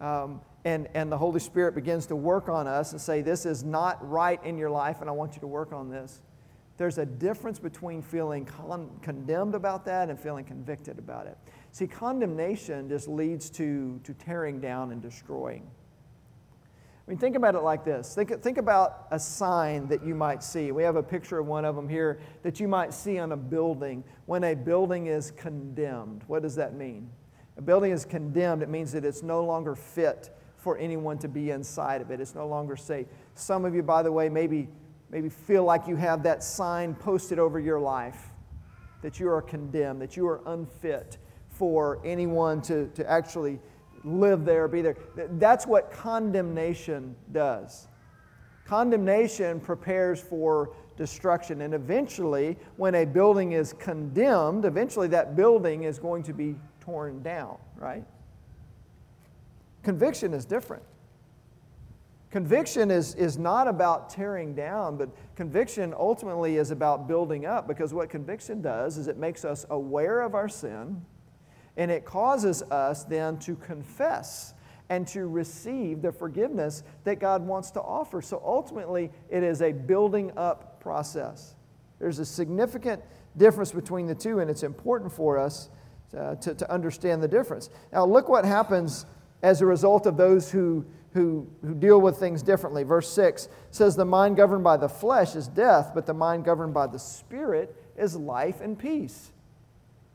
um, 0.02 0.42
and, 0.66 0.86
and 0.92 1.10
the 1.10 1.16
Holy 1.16 1.40
Spirit 1.40 1.74
begins 1.74 2.04
to 2.06 2.16
work 2.16 2.50
on 2.50 2.66
us 2.66 2.92
and 2.92 3.00
say, 3.00 3.22
this 3.22 3.46
is 3.46 3.64
not 3.64 4.06
right 4.06 4.38
in 4.44 4.58
your 4.58 4.68
life 4.68 5.00
and 5.00 5.08
I 5.08 5.14
want 5.14 5.34
you 5.34 5.40
to 5.40 5.46
work 5.46 5.72
on 5.72 5.88
this, 5.88 6.20
there's 6.82 6.98
a 6.98 7.06
difference 7.06 7.60
between 7.60 8.02
feeling 8.02 8.44
con- 8.44 8.90
condemned 9.02 9.54
about 9.54 9.84
that 9.84 10.10
and 10.10 10.18
feeling 10.18 10.44
convicted 10.44 10.98
about 10.98 11.28
it. 11.28 11.38
See, 11.70 11.86
condemnation 11.86 12.88
just 12.88 13.06
leads 13.06 13.50
to, 13.50 14.00
to 14.02 14.12
tearing 14.14 14.58
down 14.58 14.90
and 14.90 15.00
destroying. 15.00 15.62
I 17.06 17.10
mean, 17.10 17.18
think 17.18 17.36
about 17.36 17.54
it 17.54 17.60
like 17.60 17.84
this. 17.84 18.16
Think, 18.16 18.42
think 18.42 18.58
about 18.58 19.06
a 19.12 19.18
sign 19.20 19.86
that 19.86 20.04
you 20.04 20.16
might 20.16 20.42
see. 20.42 20.72
We 20.72 20.82
have 20.82 20.96
a 20.96 21.02
picture 21.04 21.38
of 21.38 21.46
one 21.46 21.64
of 21.64 21.76
them 21.76 21.88
here 21.88 22.18
that 22.42 22.58
you 22.58 22.66
might 22.66 22.92
see 22.92 23.16
on 23.20 23.30
a 23.30 23.36
building 23.36 24.02
when 24.26 24.42
a 24.42 24.54
building 24.54 25.06
is 25.06 25.30
condemned. 25.30 26.24
What 26.26 26.42
does 26.42 26.56
that 26.56 26.74
mean? 26.74 27.08
A 27.58 27.62
building 27.62 27.92
is 27.92 28.04
condemned, 28.04 28.60
it 28.60 28.68
means 28.68 28.90
that 28.90 29.04
it's 29.04 29.22
no 29.22 29.44
longer 29.44 29.76
fit 29.76 30.36
for 30.56 30.76
anyone 30.78 31.16
to 31.18 31.28
be 31.28 31.50
inside 31.50 32.00
of 32.00 32.10
it. 32.10 32.20
It's 32.20 32.34
no 32.34 32.48
longer 32.48 32.74
safe. 32.74 33.06
Some 33.36 33.64
of 33.64 33.72
you, 33.72 33.84
by 33.84 34.02
the 34.02 34.10
way, 34.10 34.28
maybe, 34.28 34.66
maybe 35.12 35.28
feel 35.28 35.62
like 35.62 35.86
you 35.86 35.94
have 35.94 36.24
that 36.24 36.42
sign 36.42 36.94
posted 36.94 37.38
over 37.38 37.60
your 37.60 37.78
life 37.78 38.30
that 39.02 39.20
you 39.20 39.28
are 39.28 39.42
condemned, 39.42 40.00
that 40.00 40.16
you 40.16 40.26
are 40.26 40.40
unfit 40.46 41.18
for 41.50 42.00
anyone 42.04 42.62
to, 42.62 42.88
to 42.94 43.08
actually 43.08 43.60
live 44.04 44.44
there, 44.44 44.66
be 44.66 44.80
there. 44.80 44.96
That's 45.32 45.66
what 45.66 45.92
condemnation 45.92 47.14
does. 47.30 47.88
Condemnation 48.64 49.60
prepares 49.60 50.20
for 50.20 50.74
destruction. 50.96 51.62
And 51.62 51.74
eventually, 51.74 52.56
when 52.76 52.94
a 52.94 53.04
building 53.04 53.52
is 53.52 53.72
condemned, 53.74 54.64
eventually 54.64 55.08
that 55.08 55.36
building 55.36 55.84
is 55.84 55.98
going 55.98 56.22
to 56.24 56.32
be 56.32 56.56
torn 56.80 57.22
down, 57.22 57.58
right? 57.76 58.04
Conviction 59.82 60.32
is 60.32 60.44
different. 60.44 60.82
Conviction 62.32 62.90
is, 62.90 63.14
is 63.16 63.36
not 63.36 63.68
about 63.68 64.08
tearing 64.08 64.54
down, 64.54 64.96
but 64.96 65.10
conviction 65.36 65.92
ultimately 65.94 66.56
is 66.56 66.70
about 66.70 67.06
building 67.06 67.44
up 67.44 67.68
because 67.68 67.92
what 67.92 68.08
conviction 68.08 68.62
does 68.62 68.96
is 68.96 69.06
it 69.06 69.18
makes 69.18 69.44
us 69.44 69.66
aware 69.68 70.22
of 70.22 70.34
our 70.34 70.48
sin 70.48 71.04
and 71.76 71.90
it 71.90 72.06
causes 72.06 72.62
us 72.62 73.04
then 73.04 73.38
to 73.40 73.54
confess 73.56 74.54
and 74.88 75.06
to 75.08 75.26
receive 75.26 76.00
the 76.00 76.10
forgiveness 76.10 76.84
that 77.04 77.20
God 77.20 77.46
wants 77.46 77.70
to 77.72 77.82
offer. 77.82 78.22
So 78.22 78.42
ultimately, 78.42 79.10
it 79.28 79.42
is 79.42 79.60
a 79.60 79.72
building 79.72 80.32
up 80.34 80.80
process. 80.80 81.54
There's 81.98 82.18
a 82.18 82.24
significant 82.24 83.02
difference 83.36 83.72
between 83.72 84.06
the 84.06 84.14
two, 84.14 84.38
and 84.38 84.50
it's 84.50 84.62
important 84.62 85.12
for 85.12 85.38
us 85.38 85.68
uh, 86.16 86.36
to, 86.36 86.54
to 86.54 86.72
understand 86.72 87.22
the 87.22 87.28
difference. 87.28 87.68
Now, 87.92 88.06
look 88.06 88.30
what 88.30 88.46
happens 88.46 89.04
as 89.42 89.60
a 89.60 89.66
result 89.66 90.06
of 90.06 90.16
those 90.16 90.50
who 90.50 90.86
who, 91.14 91.46
who 91.62 91.74
deal 91.74 92.00
with 92.00 92.18
things 92.18 92.42
differently. 92.42 92.82
Verse 92.84 93.10
6 93.12 93.48
says, 93.70 93.96
The 93.96 94.04
mind 94.04 94.36
governed 94.36 94.64
by 94.64 94.76
the 94.76 94.88
flesh 94.88 95.36
is 95.36 95.46
death, 95.48 95.92
but 95.94 96.06
the 96.06 96.14
mind 96.14 96.44
governed 96.44 96.72
by 96.72 96.86
the 96.86 96.98
Spirit 96.98 97.76
is 97.96 98.16
life 98.16 98.60
and 98.60 98.78
peace. 98.78 99.30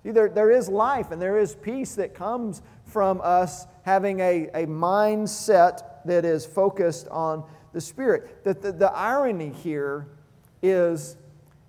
See, 0.04 0.12
there, 0.12 0.30
there 0.30 0.52
is 0.52 0.70
life 0.70 1.12
and 1.12 1.22
there 1.22 1.38
is 1.38 1.56
peace 1.56 1.96
that 1.96 2.16
comes 2.16 2.62
from 2.86 3.22
us 3.24 3.68
having 3.84 4.20
a, 4.20 4.48
a 4.54 4.66
mindset 4.66 5.84
that 6.06 6.26
is 6.26 6.46
focused 6.46 7.08
on 7.10 7.44
the 7.74 7.82
Spirit. 7.82 8.44
The, 8.44 8.54
the, 8.54 8.72
the 8.72 8.92
irony 8.92 9.50
here 9.50 10.08
is 10.64 11.18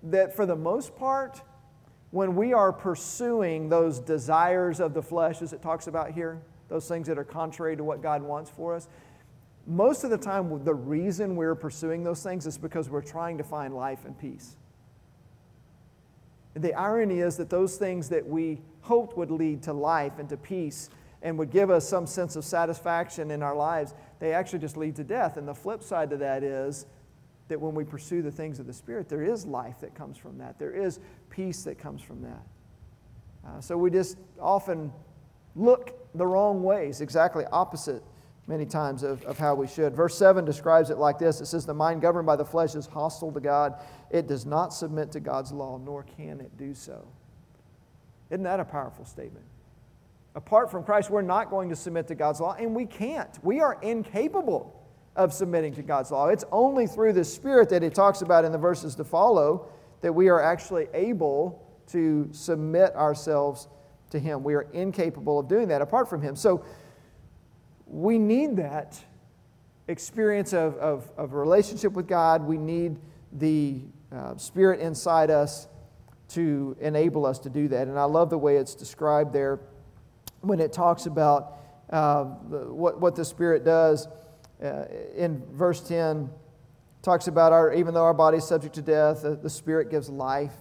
that 0.03 0.35
for 0.35 0.45
the 0.45 0.55
most 0.55 0.95
part, 0.95 1.41
when 2.11 2.35
we 2.35 2.53
are 2.53 2.73
pursuing 2.73 3.69
those 3.69 3.99
desires 3.99 4.79
of 4.79 4.93
the 4.93 5.03
flesh, 5.03 5.41
as 5.41 5.53
it 5.53 5.61
talks 5.61 5.87
about 5.87 6.11
here, 6.11 6.41
those 6.69 6.87
things 6.87 7.07
that 7.07 7.17
are 7.17 7.23
contrary 7.23 7.75
to 7.75 7.83
what 7.83 8.01
God 8.01 8.23
wants 8.23 8.49
for 8.49 8.75
us, 8.75 8.87
most 9.67 10.03
of 10.03 10.09
the 10.09 10.17
time, 10.17 10.63
the 10.63 10.73
reason 10.73 11.35
we're 11.35 11.55
pursuing 11.55 12.03
those 12.03 12.23
things 12.23 12.45
is 12.45 12.57
because 12.57 12.89
we're 12.89 13.01
trying 13.01 13.37
to 13.37 13.43
find 13.43 13.75
life 13.75 14.05
and 14.05 14.17
peace. 14.17 14.55
The 16.55 16.73
irony 16.73 17.19
is 17.19 17.37
that 17.37 17.49
those 17.49 17.77
things 17.77 18.09
that 18.09 18.27
we 18.27 18.61
hoped 18.81 19.15
would 19.17 19.31
lead 19.31 19.61
to 19.63 19.73
life 19.73 20.13
and 20.17 20.27
to 20.29 20.37
peace 20.37 20.89
and 21.21 21.37
would 21.37 21.51
give 21.51 21.69
us 21.69 21.87
some 21.87 22.07
sense 22.07 22.35
of 22.35 22.45
satisfaction 22.45 23.29
in 23.29 23.43
our 23.43 23.55
lives, 23.55 23.93
they 24.19 24.33
actually 24.33 24.59
just 24.59 24.77
lead 24.77 24.95
to 24.95 25.03
death. 25.03 25.37
And 25.37 25.47
the 25.47 25.53
flip 25.53 25.83
side 25.83 26.09
to 26.11 26.17
that 26.17 26.43
is 26.43 26.85
that 27.49 27.59
when 27.59 27.75
we 27.75 27.83
pursue 27.83 28.21
the 28.21 28.31
things 28.31 28.59
of 28.59 28.67
the 28.67 28.73
Spirit, 28.73 29.09
there 29.09 29.23
is 29.23 29.45
life 29.45 29.79
that 29.81 29.93
comes 29.93 30.17
from 30.17 30.37
that, 30.37 30.57
there 30.57 30.73
is 30.73 30.99
peace 31.29 31.63
that 31.63 31.77
comes 31.77 32.01
from 32.01 32.21
that. 32.21 32.41
Uh, 33.45 33.61
so 33.61 33.77
we 33.77 33.89
just 33.89 34.17
often 34.39 34.91
look 35.55 35.95
the 36.15 36.25
wrong 36.25 36.63
ways, 36.63 37.01
exactly 37.01 37.45
opposite 37.51 38.03
many 38.49 38.65
times 38.65 39.03
of, 39.03 39.23
of 39.25 39.37
how 39.37 39.53
we 39.53 39.67
should. 39.67 39.95
Verse 39.95 40.17
7 40.17 40.43
describes 40.43 40.89
it 40.89 40.97
like 40.97 41.19
this 41.19 41.39
it 41.39 41.45
says, 41.45 41.65
The 41.65 41.73
mind 41.73 42.01
governed 42.01 42.25
by 42.25 42.35
the 42.35 42.43
flesh 42.43 42.75
is 42.75 42.87
hostile 42.87 43.31
to 43.31 43.39
God. 43.39 43.75
It 44.09 44.27
does 44.27 44.45
not 44.45 44.73
submit 44.73 45.11
to 45.13 45.19
God's 45.19 45.51
law, 45.51 45.77
nor 45.77 46.03
can 46.03 46.41
it 46.41 46.57
do 46.57 46.73
so. 46.73 47.07
Isn't 48.31 48.43
that 48.43 48.59
a 48.59 48.65
powerful 48.65 49.05
statement? 49.05 49.45
Apart 50.35 50.71
from 50.71 50.83
Christ, 50.83 51.09
we're 51.09 51.21
not 51.21 51.49
going 51.49 51.69
to 51.69 51.75
submit 51.75 52.07
to 52.07 52.15
God's 52.15 52.39
law, 52.39 52.55
and 52.59 52.75
we 52.75 52.85
can't. 52.85 53.37
We 53.43 53.59
are 53.61 53.77
incapable 53.81 54.75
of 55.15 55.31
submitting 55.31 55.73
to 55.75 55.83
God's 55.83 56.11
law. 56.11 56.27
It's 56.27 56.45
only 56.51 56.87
through 56.87 57.13
the 57.13 57.23
Spirit 57.23 57.69
that 57.69 57.83
it 57.83 57.93
talks 57.93 58.21
about 58.21 58.45
in 58.45 58.51
the 58.51 58.57
verses 58.57 58.95
to 58.95 59.03
follow 59.03 59.67
that 60.01 60.13
we 60.13 60.27
are 60.29 60.41
actually 60.41 60.87
able 60.93 61.67
to 61.87 62.29
submit 62.31 62.95
ourselves 62.95 63.67
to 64.11 64.19
Him. 64.19 64.43
We 64.43 64.55
are 64.55 64.67
incapable 64.73 65.39
of 65.39 65.47
doing 65.47 65.67
that 65.67 65.81
apart 65.81 66.09
from 66.09 66.21
Him. 66.21 66.35
So, 66.35 66.63
we 67.89 68.17
need 68.17 68.57
that 68.57 68.99
experience 69.87 70.53
of, 70.53 70.75
of, 70.77 71.09
of 71.17 71.33
relationship 71.33 71.93
with 71.93 72.07
God. 72.07 72.43
We 72.43 72.57
need 72.57 72.97
the 73.33 73.81
uh, 74.11 74.37
Spirit 74.37 74.79
inside 74.79 75.31
us 75.31 75.67
to 76.29 76.77
enable 76.79 77.25
us 77.25 77.39
to 77.39 77.49
do 77.49 77.67
that. 77.69 77.87
And 77.87 77.97
I 77.97 78.03
love 78.03 78.29
the 78.29 78.37
way 78.37 78.57
it's 78.57 78.75
described 78.75 79.33
there 79.33 79.59
when 80.41 80.59
it 80.59 80.71
talks 80.71 81.07
about 81.07 81.57
uh, 81.89 82.25
what, 82.25 83.01
what 83.01 83.15
the 83.15 83.25
Spirit 83.25 83.65
does. 83.65 84.07
Uh, 84.63 84.85
in 85.15 85.41
verse 85.51 85.81
10, 85.81 86.29
talks 87.01 87.27
about 87.27 87.51
our, 87.53 87.73
even 87.73 87.93
though 87.93 88.03
our 88.03 88.13
body 88.13 88.37
is 88.37 88.47
subject 88.47 88.75
to 88.75 88.81
death, 88.81 89.23
the, 89.23 89.35
the 89.35 89.49
Spirit 89.49 89.89
gives 89.89 90.09
life 90.09 90.53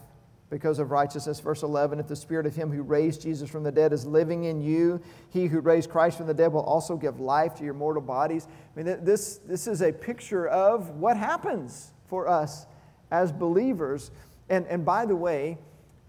because 0.51 0.79
of 0.79 0.91
righteousness. 0.91 1.41
Verse 1.41 1.63
11 1.63 2.01
If 2.01 2.09
the 2.09 2.17
spirit 2.17 2.47
of 2.47 2.55
him 2.55 2.71
who 2.71 2.83
raised 2.83 3.23
Jesus 3.23 3.49
from 3.51 3.63
the 3.63 3.73
dead 3.73 3.93
is 3.93 4.07
living 4.07 4.45
in 4.45 4.61
you, 4.61 5.01
he 5.31 5.47
who 5.47 5.61
raised 5.61 5.91
Christ 5.91 6.17
from 6.17 6.27
the 6.27 6.35
dead 6.35 6.53
will 6.53 6.63
also 6.63 6.97
give 6.97 7.21
life 7.21 7.55
to 7.57 7.65
your 7.65 7.75
mortal 7.75 8.03
bodies. 8.03 8.47
I 8.77 8.83
mean, 8.83 9.05
this, 9.05 9.39
this 9.39 9.67
is 9.67 9.83
a 9.83 9.93
picture 9.93 10.49
of 10.49 10.91
what 10.91 11.17
happens 11.17 11.93
for 12.07 12.29
us 12.29 12.67
as 13.11 13.33
believers. 13.33 14.11
And, 14.49 14.67
and 14.67 14.85
by 14.85 15.07
the 15.07 15.17
way, 15.17 15.59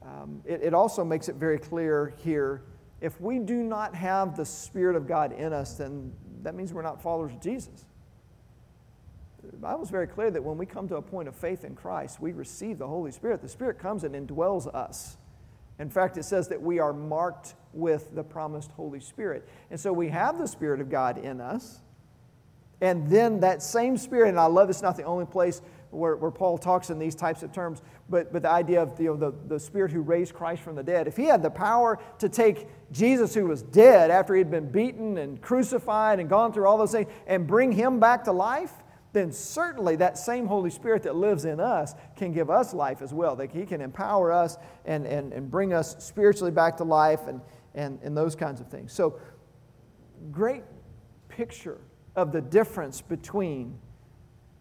um, 0.02 0.42
it, 0.46 0.62
it 0.64 0.74
also 0.74 1.04
makes 1.04 1.30
it 1.30 1.36
very 1.36 1.60
clear 1.60 2.14
here 2.18 2.64
if 3.02 3.20
we 3.22 3.40
do 3.40 3.64
not 3.64 3.96
have 3.96 4.36
the 4.36 4.46
Spirit 4.46 4.96
of 4.96 5.08
God 5.08 5.32
in 5.32 5.54
us, 5.54 5.76
then 5.76 6.12
that 6.42 6.56
means 6.56 6.74
we're 6.74 6.82
not 6.82 7.02
followers 7.02 7.34
of 7.34 7.42
Jesus. 7.42 7.86
The 9.52 9.58
Bible 9.58 9.84
is 9.84 9.90
very 9.90 10.08
clear 10.08 10.30
that 10.30 10.44
when 10.44 10.58
we 10.58 10.66
come 10.66 10.88
to 10.90 10.98
a 10.98 11.02
point 11.02 11.28
of 11.28 11.36
faith 11.36 11.64
in 11.64 11.76
Christ, 11.76 12.22
we 12.22 12.34
receive 12.34 12.78
the 12.78 12.88
Holy 12.88 13.12
Spirit. 13.12 13.42
The 13.42 13.50
Spirit 13.50 13.80
comes 13.80 14.04
and 14.04 14.14
indwells 14.14 14.74
us. 14.74 15.18
In 15.80 15.90
fact, 15.90 16.18
it 16.18 16.24
says 16.24 16.50
that 16.50 16.62
we 16.62 16.80
are 16.80 16.94
marked 16.94 17.56
with 17.74 18.14
the 18.14 18.24
promised 18.24 18.72
Holy 18.72 19.00
Spirit. 19.00 19.48
And 19.72 19.80
so 19.80 19.92
we 19.92 20.10
have 20.10 20.38
the 20.38 20.48
Spirit 20.48 20.82
of 20.82 20.90
God 20.90 21.18
in 21.18 21.42
us. 21.42 21.80
And 22.82 23.10
then 23.10 23.40
that 23.40 23.64
same 23.64 23.98
Spirit, 23.98 24.30
and 24.30 24.40
I 24.40 24.46
love 24.46 24.68
this, 24.68 24.82
not 24.82 24.98
the 24.98 25.04
only 25.04 25.26
place 25.26 25.62
where, 25.90 26.16
where 26.16 26.32
Paul 26.32 26.58
talks 26.58 26.90
in 26.90 27.00
these 27.00 27.16
types 27.16 27.42
of 27.42 27.52
terms, 27.52 27.82
but, 28.08 28.32
but 28.32 28.44
the 28.44 28.50
idea 28.50 28.84
of 28.84 29.00
you 29.00 29.08
know, 29.08 29.16
the, 29.16 29.34
the 29.48 29.60
Spirit 29.60 29.92
who 29.92 30.02
raised 30.02 30.34
Christ 30.34 30.62
from 30.62 30.76
the 30.76 30.84
dead. 30.84 31.08
If 31.08 31.18
he 31.18 31.26
had 31.26 31.42
the 31.42 31.50
power 31.50 31.98
to 32.20 32.30
take 32.30 32.68
Jesus, 32.92 33.34
who 33.34 33.48
was 33.48 33.64
dead 33.64 34.12
after 34.12 34.36
he 34.36 34.40
had 34.40 34.52
been 34.52 34.70
beaten 34.70 35.18
and 35.18 35.42
crucified 35.42 36.20
and 36.20 36.30
gone 36.30 36.54
through 36.54 36.68
all 36.68 36.78
those 36.78 36.92
things, 36.92 37.10
and 37.26 37.48
bring 37.48 37.72
him 37.72 38.00
back 38.00 38.26
to 38.26 38.32
life, 38.32 38.74
then 39.12 39.32
certainly 39.32 39.96
that 39.96 40.18
same 40.18 40.46
Holy 40.46 40.70
Spirit 40.70 41.04
that 41.04 41.16
lives 41.16 41.46
in 41.46 41.60
us 41.60 41.96
can 42.16 42.32
give 42.32 42.50
us 42.50 42.74
life 42.74 43.02
as 43.02 43.14
well. 43.14 43.36
That 43.36 43.52
He 43.52 43.66
can 43.66 43.82
empower 43.82 44.32
us 44.32 44.58
and, 44.86 45.06
and, 45.08 45.34
and 45.34 45.50
bring 45.50 45.74
us 45.74 46.04
spiritually 46.04 46.52
back 46.52 46.78
to 46.78 46.84
life 46.84 47.28
and, 47.28 47.42
and, 47.74 48.00
and 48.04 48.16
those 48.16 48.36
kinds 48.36 48.62
of 48.62 48.68
things. 48.68 48.94
So, 48.94 49.20
great 50.32 50.64
picture 51.28 51.80
of 52.16 52.32
the 52.32 52.42
difference 52.42 53.02
between 53.02 53.80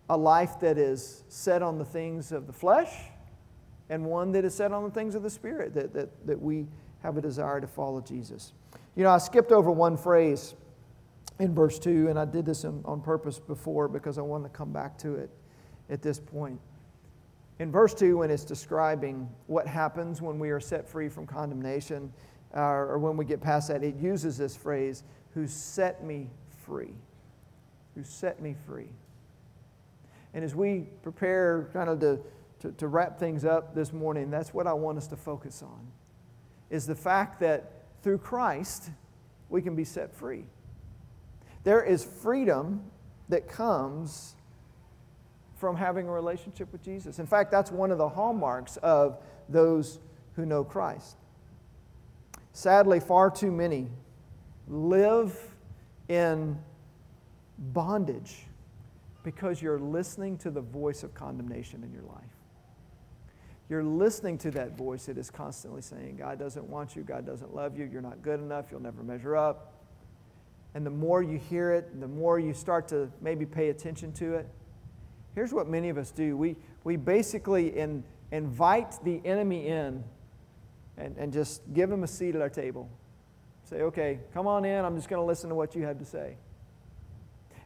a 0.08 0.16
life 0.16 0.60
that 0.60 0.78
is 0.78 1.24
set 1.28 1.62
on 1.62 1.78
the 1.78 1.84
things 1.84 2.32
of 2.32 2.46
the 2.46 2.52
flesh 2.52 2.92
and 3.90 4.04
one 4.04 4.32
that 4.32 4.44
is 4.44 4.54
set 4.54 4.72
on 4.72 4.84
the 4.84 4.90
things 4.90 5.14
of 5.14 5.22
the 5.22 5.30
Spirit, 5.30 5.74
that, 5.74 5.92
that, 5.92 6.26
that 6.26 6.40
we 6.40 6.66
have 7.02 7.16
a 7.16 7.20
desire 7.20 7.60
to 7.60 7.66
follow 7.66 8.00
Jesus. 8.00 8.52
You 8.96 9.04
know, 9.04 9.10
I 9.10 9.18
skipped 9.18 9.52
over 9.52 9.70
one 9.70 9.96
phrase 9.96 10.54
in 11.38 11.54
verse 11.54 11.78
2, 11.78 12.08
and 12.08 12.18
I 12.18 12.24
did 12.24 12.44
this 12.44 12.64
on 12.64 13.00
purpose 13.00 13.38
before 13.38 13.88
because 13.88 14.18
I 14.18 14.22
want 14.22 14.44
to 14.44 14.50
come 14.50 14.72
back 14.72 14.98
to 14.98 15.14
it 15.14 15.30
at 15.88 16.02
this 16.02 16.18
point. 16.18 16.60
In 17.58 17.72
verse 17.72 17.94
2, 17.94 18.18
when 18.18 18.30
it's 18.30 18.44
describing 18.44 19.28
what 19.46 19.66
happens 19.66 20.22
when 20.22 20.38
we 20.38 20.50
are 20.50 20.60
set 20.60 20.88
free 20.88 21.08
from 21.08 21.26
condemnation, 21.26 22.12
uh, 22.56 22.60
or 22.60 22.98
when 22.98 23.16
we 23.16 23.24
get 23.24 23.40
past 23.40 23.68
that, 23.68 23.82
it 23.82 23.96
uses 23.96 24.38
this 24.38 24.56
phrase, 24.56 25.04
who 25.34 25.46
set 25.46 26.04
me 26.04 26.28
free. 26.64 26.94
Who 27.94 28.04
set 28.04 28.40
me 28.40 28.54
free. 28.66 28.88
And 30.34 30.44
as 30.44 30.54
we 30.54 30.86
prepare 31.02 31.68
kind 31.72 31.88
of 31.88 32.00
to, 32.00 32.20
to, 32.60 32.72
to 32.72 32.88
wrap 32.88 33.18
things 33.18 33.44
up 33.44 33.74
this 33.74 33.92
morning, 33.92 34.30
that's 34.30 34.54
what 34.54 34.66
I 34.66 34.72
want 34.72 34.98
us 34.98 35.06
to 35.08 35.16
focus 35.16 35.62
on, 35.62 35.86
is 36.70 36.86
the 36.86 36.94
fact 36.94 37.40
that 37.40 37.72
through 38.02 38.18
Christ, 38.18 38.90
we 39.48 39.62
can 39.62 39.74
be 39.74 39.84
set 39.84 40.14
free. 40.14 40.44
There 41.68 41.82
is 41.82 42.02
freedom 42.02 42.80
that 43.28 43.46
comes 43.46 44.36
from 45.58 45.76
having 45.76 46.08
a 46.08 46.10
relationship 46.10 46.72
with 46.72 46.82
Jesus. 46.82 47.18
In 47.18 47.26
fact, 47.26 47.50
that's 47.50 47.70
one 47.70 47.90
of 47.90 47.98
the 47.98 48.08
hallmarks 48.08 48.78
of 48.78 49.18
those 49.50 49.98
who 50.34 50.46
know 50.46 50.64
Christ. 50.64 51.18
Sadly, 52.54 53.00
far 53.00 53.30
too 53.30 53.50
many 53.50 53.88
live 54.66 55.38
in 56.08 56.58
bondage 57.58 58.46
because 59.22 59.60
you're 59.60 59.78
listening 59.78 60.38
to 60.38 60.50
the 60.50 60.62
voice 60.62 61.02
of 61.02 61.12
condemnation 61.12 61.84
in 61.84 61.92
your 61.92 62.04
life. 62.04 62.24
You're 63.68 63.84
listening 63.84 64.38
to 64.38 64.50
that 64.52 64.78
voice 64.78 65.04
that 65.04 65.18
is 65.18 65.30
constantly 65.30 65.82
saying, 65.82 66.16
God 66.16 66.38
doesn't 66.38 66.66
want 66.66 66.96
you, 66.96 67.02
God 67.02 67.26
doesn't 67.26 67.54
love 67.54 67.78
you, 67.78 67.84
you're 67.84 68.00
not 68.00 68.22
good 68.22 68.40
enough, 68.40 68.68
you'll 68.70 68.80
never 68.80 69.02
measure 69.02 69.36
up. 69.36 69.74
And 70.74 70.84
the 70.84 70.90
more 70.90 71.22
you 71.22 71.38
hear 71.38 71.72
it, 71.72 72.00
the 72.00 72.08
more 72.08 72.38
you 72.38 72.54
start 72.54 72.88
to 72.88 73.10
maybe 73.20 73.46
pay 73.46 73.70
attention 73.70 74.12
to 74.14 74.34
it. 74.34 74.48
here's 75.34 75.52
what 75.52 75.68
many 75.68 75.88
of 75.88 75.98
us 75.98 76.10
do 76.10 76.36
we, 76.36 76.56
we 76.84 76.96
basically 76.96 77.76
in, 77.78 78.04
invite 78.32 79.02
the 79.04 79.20
enemy 79.24 79.68
in 79.68 80.04
and, 80.96 81.16
and 81.16 81.32
just 81.32 81.62
give 81.72 81.90
him 81.90 82.04
a 82.04 82.08
seat 82.08 82.34
at 82.34 82.42
our 82.42 82.50
table. 82.50 82.88
Say, 83.64 83.82
okay, 83.82 84.20
come 84.32 84.46
on 84.46 84.64
in. 84.64 84.84
I'm 84.84 84.96
just 84.96 85.08
going 85.08 85.20
to 85.20 85.26
listen 85.26 85.48
to 85.50 85.54
what 85.54 85.74
you 85.74 85.84
have 85.84 85.98
to 85.98 86.04
say. 86.04 86.36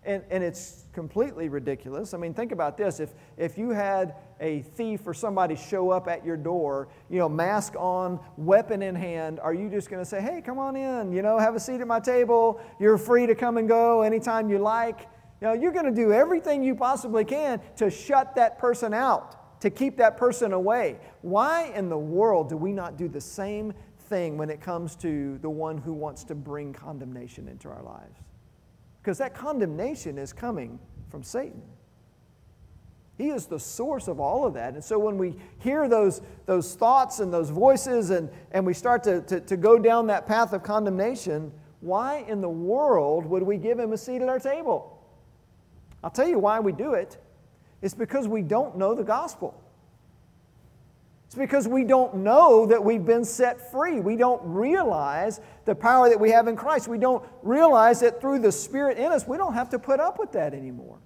And, 0.05 0.25
and 0.31 0.43
it's 0.43 0.87
completely 0.93 1.49
ridiculous. 1.49 2.13
I 2.13 2.19
mean, 2.19 2.35
think 2.35 2.51
about 2.51 2.77
this. 2.77 2.99
If, 2.99 3.15
if 3.37 3.57
you 3.57 3.71
had 3.71 4.17
a 4.41 4.63
thief 4.63 5.07
or 5.07 5.15
somebody 5.15 5.55
show 5.55 5.91
up 5.91 6.09
at 6.09 6.27
your 6.27 6.37
door, 6.37 6.89
you 7.09 7.21
know, 7.21 7.29
mask 7.29 7.75
on, 7.79 8.19
weapon 8.37 8.83
in 8.83 8.97
hand, 8.97 9.39
are 9.39 9.55
you 9.55 9.71
just 9.71 9.89
going 9.89 10.03
to 10.03 10.09
say, 10.09 10.21
hey, 10.21 10.43
come 10.45 10.59
on 10.59 10.75
in, 10.75 11.13
you 11.13 11.23
know, 11.23 11.39
have 11.39 11.55
a 11.55 11.61
seat 11.61 11.81
at 11.81 11.87
my 11.87 12.01
table. 12.01 12.61
You're 12.81 12.99
free 12.99 13.27
to 13.27 13.35
come 13.37 13.59
and 13.59 13.69
go 13.69 14.03
anytime 14.03 14.51
you 14.51 14.59
like. 14.59 15.03
You 15.41 15.49
know, 15.49 15.53
you're 15.53 15.73
going 15.73 15.87
to 15.87 15.95
do 15.95 16.13
everything 16.13 16.65
you 16.65 16.75
possibly 16.75 17.25
can 17.25 17.61
to 17.77 17.89
shut 17.89 18.35
that 18.35 18.59
person 18.59 18.93
out, 18.93 19.61
to 19.61 19.71
keep 19.71 19.97
that 19.99 20.17
person 20.17 20.53
away. 20.53 20.99
Why 21.21 21.73
in 21.75 21.89
the 21.89 21.99
world 21.99 22.49
do 22.49 22.57
we 22.57 22.73
not 22.73 22.97
do 22.97 23.07
the 23.07 23.21
same 23.21 23.73
thing 24.09 24.37
when 24.37 24.51
it 24.51 24.61
comes 24.61 24.97
to 24.97 25.39
the 25.39 25.51
one 25.51 25.79
who 25.79 25.93
wants 25.93 26.25
to 26.25 26.35
bring 26.35 26.73
condemnation 26.73 27.47
into 27.47 27.69
our 27.69 27.83
lives? 27.83 28.19
Because 29.03 29.19
that 29.19 29.35
condemnation 29.35 30.17
is 30.17 30.33
coming 30.33 30.79
from 31.11 31.25
Satan. 31.25 31.63
He 33.19 33.29
is 33.31 33.47
the 33.47 33.59
source 33.59 34.09
of 34.09 34.21
all 34.21 34.47
of 34.47 34.55
that. 34.55 34.75
And 34.75 34.83
so 34.83 34.99
when 34.99 35.19
we 35.19 35.37
hear 35.59 35.89
those, 35.89 36.23
those 36.47 36.75
thoughts 36.75 37.21
and 37.21 37.33
those 37.33 37.51
voices 37.51 38.11
and, 38.11 38.31
and 38.53 38.65
we 38.65 38.73
start 38.75 39.03
to, 39.05 39.21
to, 39.23 39.41
to 39.41 39.57
go 39.57 39.79
down 39.79 40.07
that 40.07 40.27
path 40.27 40.53
of 40.53 40.63
condemnation, 40.63 41.53
why 41.81 42.25
in 42.29 42.41
the 42.41 42.49
world 42.49 43.27
would 43.27 43.43
we 43.43 43.59
give 43.59 43.79
him 43.79 43.93
a 43.93 43.99
seat 43.99 44.23
at 44.23 44.29
our 44.29 44.39
table? 44.39 45.05
I'll 46.03 46.11
tell 46.11 46.29
you 46.29 46.39
why 46.39 46.61
we 46.61 46.73
do 46.73 46.95
it. 46.95 47.19
It's 47.83 47.95
because 47.95 48.29
we 48.29 48.43
don't 48.43 48.77
know 48.77 48.95
the 48.95 49.05
gospel. 49.05 49.62
It's 51.33 51.39
because 51.39 51.67
we 51.67 51.85
don't 51.85 52.17
know 52.17 52.67
that 52.67 52.85
we've 52.85 53.07
been 53.07 53.25
set 53.25 53.73
free. 53.73 54.01
We 54.01 54.17
don't 54.17 54.43
realize 54.45 55.41
the 55.65 55.75
power 55.75 56.11
that 56.11 56.21
we 56.21 56.31
have 56.31 56.47
in 56.47 56.57
Christ. 56.57 56.89
We 56.89 56.99
don't 56.99 57.25
realize 57.43 58.01
that 58.01 58.21
through 58.21 58.41
the 58.41 58.53
Spirit 58.53 58.99
in 58.99 59.11
us, 59.11 59.27
we 59.27 59.39
don't 59.39 59.55
have 59.55 59.71
to 59.71 59.79
put 59.79 59.99
up 59.99 60.19
with 60.19 60.33
that 60.33 60.53
anymore. 60.53 60.99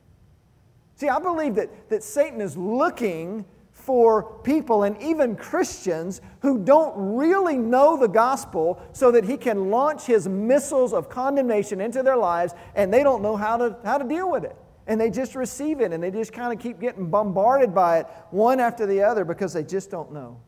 See, 0.97 1.09
I 1.09 1.21
believe 1.21 1.55
that, 1.55 1.91
that 1.91 2.03
Satan 2.03 2.41
is 2.41 2.57
looking 2.57 3.45
for 3.71 4.41
people 4.43 4.83
and 4.83 5.01
even 5.01 5.37
Christians 5.37 6.21
who 6.41 6.59
don't 6.59 7.15
really 7.15 7.57
know 7.57 7.97
the 7.97 8.09
gospel 8.09 8.83
so 8.93 9.13
that 9.13 9.23
he 9.23 9.37
can 9.37 9.71
launch 9.71 10.07
his 10.07 10.27
missiles 10.27 10.93
of 10.93 11.09
condemnation 11.09 11.81
into 11.81 12.03
their 12.03 12.17
lives 12.17 12.53
and 12.75 12.93
they 12.93 13.05
don't 13.05 13.23
know 13.23 13.37
how 13.37 13.57
to, 13.59 13.77
how 13.85 13.97
to 13.97 14.09
deal 14.09 14.29
with 14.29 14.43
it 14.43 14.57
and 14.87 15.01
they 15.01 15.11
just 15.11 15.35
receive 15.35 15.81
it 15.81 15.93
and 15.93 16.03
they 16.03 16.11
just 16.11 16.33
kind 16.33 16.53
of 16.53 16.63
keep 16.63 16.81
getting 16.81 17.11
bombarded 17.11 17.75
by 17.75 18.01
it 18.01 18.07
one 18.31 18.61
after 18.61 18.87
the 18.87 19.03
other 19.03 19.25
because 19.25 19.53
they 19.53 19.63
just 19.63 19.91
don't 19.91 20.13
know. 20.13 20.41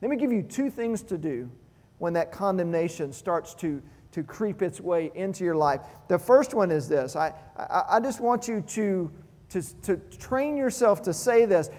Let 0.00 0.10
me 0.10 0.16
give 0.16 0.32
you 0.32 0.42
two 0.42 0.70
things 0.70 1.02
to 1.04 1.18
do 1.18 1.50
when 1.98 2.12
that 2.12 2.30
condemnation 2.30 3.12
starts 3.12 3.54
to, 3.54 3.82
to 4.12 4.22
creep 4.22 4.62
its 4.62 4.80
way 4.80 5.10
into 5.14 5.44
your 5.44 5.56
life. 5.56 5.80
The 6.08 6.18
first 6.18 6.54
one 6.54 6.70
is 6.70 6.88
this 6.88 7.16
I, 7.16 7.32
I, 7.56 7.84
I 7.90 8.00
just 8.00 8.20
want 8.20 8.46
you 8.46 8.60
to, 8.60 9.10
to, 9.50 9.62
to 9.82 9.96
train 10.18 10.56
yourself 10.56 11.02
to 11.02 11.12
say 11.12 11.44
this, 11.44 11.70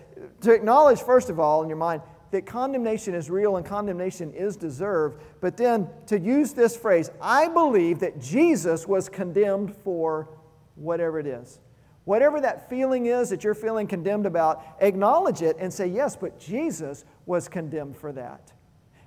to 0.41 0.51
acknowledge, 0.51 1.01
first 1.01 1.29
of 1.29 1.39
all, 1.39 1.63
in 1.63 1.69
your 1.69 1.77
mind, 1.77 2.01
that 2.31 2.45
condemnation 2.45 3.13
is 3.13 3.29
real 3.29 3.55
and 3.55 3.65
condemnation 3.65 4.33
is 4.33 4.57
deserved, 4.57 5.21
but 5.39 5.55
then 5.55 5.87
to 6.07 6.19
use 6.19 6.51
this 6.51 6.75
phrase, 6.75 7.09
I 7.21 7.47
believe 7.47 7.99
that 7.99 8.19
Jesus 8.19 8.87
was 8.87 9.07
condemned 9.07 9.73
for 9.83 10.27
whatever 10.75 11.19
it 11.19 11.27
is. 11.27 11.59
Whatever 12.05 12.39
that 12.41 12.69
feeling 12.69 13.07
is 13.07 13.29
that 13.29 13.43
you're 13.43 13.55
feeling 13.55 13.87
condemned 13.87 14.25
about, 14.25 14.63
acknowledge 14.79 15.41
it 15.41 15.57
and 15.59 15.73
say, 15.73 15.87
Yes, 15.87 16.15
but 16.15 16.39
Jesus 16.39 17.03
was 17.25 17.47
condemned 17.47 17.97
for 17.97 18.11
that. 18.13 18.53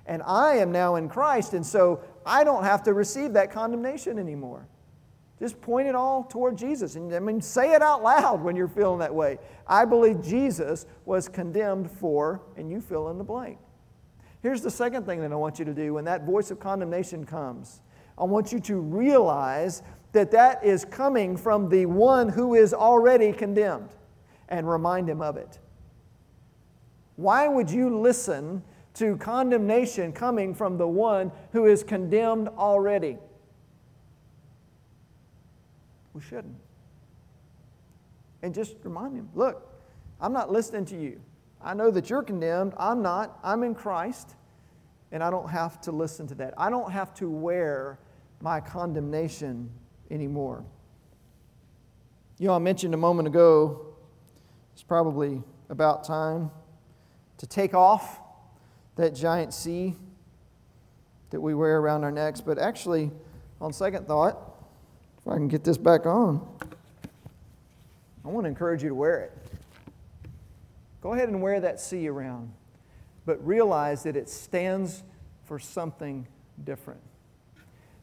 And 0.05 0.21
I 0.23 0.55
am 0.55 0.71
now 0.71 0.95
in 0.95 1.07
Christ, 1.07 1.53
and 1.53 1.65
so 1.65 2.01
I 2.25 2.43
don't 2.43 2.63
have 2.63 2.83
to 2.83 2.93
receive 2.93 3.33
that 3.33 3.51
condemnation 3.51 4.19
anymore. 4.19 4.67
Just 5.39 5.61
point 5.61 5.87
it 5.87 5.95
all 5.95 6.23
toward 6.23 6.57
Jesus. 6.57 6.95
And 6.95 7.13
I 7.13 7.19
mean, 7.19 7.39
say 7.39 7.73
it 7.73 7.81
out 7.81 8.03
loud 8.03 8.41
when 8.41 8.57
you're 8.57 8.67
feeling 8.67 8.99
that 8.99 9.13
way. 9.13 9.37
I 9.65 9.85
believe 9.85 10.21
Jesus 10.21 10.85
was 11.05 11.29
condemned 11.29 11.89
for, 11.89 12.41
and 12.57 12.69
you 12.69 12.81
fill 12.81 13.09
in 13.09 13.17
the 13.17 13.23
blank. 13.23 13.57
Here's 14.41 14.61
the 14.61 14.71
second 14.71 15.05
thing 15.05 15.21
that 15.21 15.31
I 15.31 15.35
want 15.35 15.59
you 15.59 15.65
to 15.65 15.73
do 15.73 15.93
when 15.93 16.05
that 16.05 16.25
voice 16.25 16.51
of 16.51 16.59
condemnation 16.59 17.25
comes 17.25 17.81
I 18.19 18.25
want 18.25 18.51
you 18.51 18.59
to 18.59 18.75
realize 18.75 19.81
that 20.11 20.31
that 20.31 20.63
is 20.63 20.85
coming 20.85 21.37
from 21.37 21.69
the 21.69 21.85
one 21.85 22.29
who 22.29 22.55
is 22.55 22.73
already 22.73 23.31
condemned 23.31 23.89
and 24.47 24.67
remind 24.67 25.09
him 25.09 25.21
of 25.21 25.37
it. 25.37 25.59
Why 27.15 27.47
would 27.47 27.69
you 27.69 27.99
listen 27.99 28.63
to 28.95 29.17
condemnation 29.17 30.11
coming 30.11 30.55
from 30.55 30.77
the 30.77 30.87
one 30.87 31.31
who 31.51 31.65
is 31.65 31.83
condemned 31.83 32.47
already? 32.47 33.17
We 36.13 36.21
shouldn't. 36.21 36.55
And 38.41 38.53
just 38.53 38.75
remind 38.83 39.15
him 39.15 39.29
look, 39.35 39.69
I'm 40.19 40.33
not 40.33 40.51
listening 40.51 40.85
to 40.85 40.99
you. 40.99 41.21
I 41.61 41.73
know 41.73 41.91
that 41.91 42.09
you're 42.09 42.23
condemned. 42.23 42.73
I'm 42.77 43.01
not. 43.01 43.37
I'm 43.43 43.63
in 43.63 43.75
Christ, 43.75 44.35
and 45.11 45.21
I 45.21 45.29
don't 45.29 45.49
have 45.49 45.81
to 45.81 45.91
listen 45.91 46.25
to 46.27 46.35
that. 46.35 46.53
I 46.57 46.69
don't 46.69 46.91
have 46.91 47.13
to 47.15 47.29
wear 47.29 47.99
my 48.41 48.61
condemnation 48.61 49.69
anymore. 50.11 50.63
You 52.37 52.47
know, 52.47 52.55
I 52.55 52.59
mentioned 52.59 52.93
a 52.93 52.97
moment 52.97 53.27
ago, 53.27 53.85
it's 54.73 54.83
probably 54.83 55.43
about 55.69 56.03
time 56.03 56.51
to 57.37 57.47
take 57.47 57.73
off 57.73 58.19
that 58.95 59.15
giant 59.15 59.53
C 59.53 59.95
that 61.29 61.39
we 61.39 61.53
wear 61.53 61.79
around 61.79 62.03
our 62.03 62.11
necks. 62.11 62.41
But 62.41 62.57
actually, 62.57 63.11
on 63.61 63.73
second 63.73 64.07
thought, 64.07 64.37
if 65.19 65.27
I 65.27 65.35
can 65.35 65.47
get 65.47 65.63
this 65.63 65.77
back 65.77 66.05
on, 66.05 66.47
I 68.25 68.29
want 68.29 68.45
to 68.45 68.49
encourage 68.49 68.83
you 68.83 68.89
to 68.89 68.95
wear 68.95 69.19
it. 69.19 69.37
Go 71.01 71.13
ahead 71.13 71.29
and 71.29 71.41
wear 71.41 71.59
that 71.59 71.79
C 71.79 72.07
around, 72.07 72.51
but 73.25 73.45
realize 73.45 74.03
that 74.03 74.15
it 74.15 74.29
stands 74.29 75.03
for 75.45 75.59
something 75.59 76.27
different. 76.63 77.01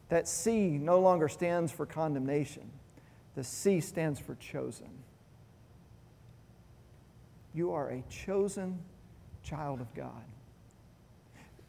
That 0.09 0.27
C 0.27 0.77
no 0.77 0.99
longer 0.99 1.27
stands 1.27 1.71
for 1.71 1.85
condemnation, 1.85 2.69
the 3.35 3.43
C 3.43 3.81
stands 3.81 4.19
for 4.19 4.35
chosen. 4.35 4.89
You 7.53 7.71
are 7.73 7.89
a 7.89 8.03
chosen 8.09 8.79
child 9.43 9.81
of 9.81 9.93
God. 9.93 10.23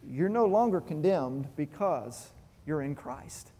You're 0.07 0.29
no 0.29 0.47
longer 0.47 0.81
condemned 0.81 1.49
because 1.57 2.29
you're 2.67 2.83
in 2.83 2.95
Christ. 2.95 3.51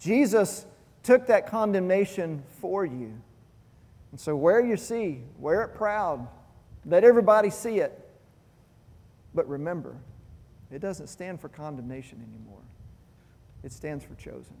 Jesus 0.00 0.66
took 1.02 1.26
that 1.26 1.48
condemnation 1.48 2.42
for 2.60 2.84
you. 2.84 3.12
And 4.10 4.20
so 4.20 4.36
wear 4.36 4.64
your 4.64 4.76
C, 4.76 5.20
wear 5.38 5.62
it 5.62 5.74
proud, 5.74 6.26
let 6.86 7.04
everybody 7.04 7.50
see 7.50 7.80
it. 7.80 8.08
But 9.34 9.48
remember, 9.48 9.96
it 10.70 10.80
doesn't 10.80 11.08
stand 11.08 11.40
for 11.40 11.48
condemnation 11.48 12.24
anymore 12.28 12.62
it 13.62 13.72
stands 13.72 14.04
for 14.04 14.14
chosen. 14.14 14.56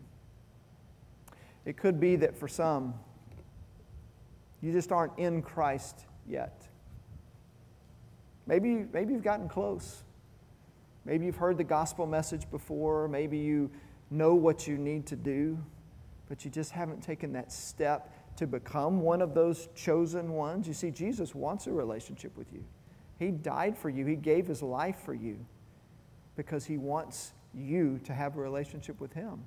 It 1.64 1.76
could 1.76 2.00
be 2.00 2.16
that 2.16 2.36
for 2.36 2.48
some, 2.48 2.94
you 4.60 4.72
just 4.72 4.90
aren't 4.90 5.18
in 5.18 5.42
Christ 5.42 6.06
yet. 6.26 6.66
Maybe, 8.46 8.86
maybe 8.92 9.12
you've 9.12 9.22
gotten 9.22 9.48
close. 9.48 10.02
Maybe 11.04 11.26
you've 11.26 11.36
heard 11.36 11.58
the 11.58 11.64
gospel 11.64 12.06
message 12.06 12.50
before. 12.50 13.08
Maybe 13.08 13.38
you 13.38 13.70
know 14.10 14.34
what 14.34 14.66
you 14.66 14.78
need 14.78 15.06
to 15.06 15.16
do, 15.16 15.58
but 16.28 16.44
you 16.44 16.50
just 16.50 16.72
haven't 16.72 17.02
taken 17.02 17.32
that 17.34 17.52
step 17.52 18.12
to 18.36 18.46
become 18.46 19.00
one 19.00 19.20
of 19.20 19.34
those 19.34 19.68
chosen 19.74 20.32
ones. 20.32 20.66
You 20.66 20.74
see, 20.74 20.90
Jesus 20.90 21.34
wants 21.34 21.66
a 21.66 21.72
relationship 21.72 22.36
with 22.36 22.52
you. 22.52 22.64
He 23.18 23.30
died 23.30 23.76
for 23.76 23.90
you, 23.90 24.06
He 24.06 24.16
gave 24.16 24.46
His 24.46 24.62
life 24.62 25.00
for 25.04 25.14
you 25.14 25.44
because 26.36 26.64
He 26.64 26.78
wants 26.78 27.32
you 27.58 28.00
to 28.04 28.14
have 28.14 28.36
a 28.36 28.40
relationship 28.40 29.00
with 29.00 29.12
Him. 29.12 29.42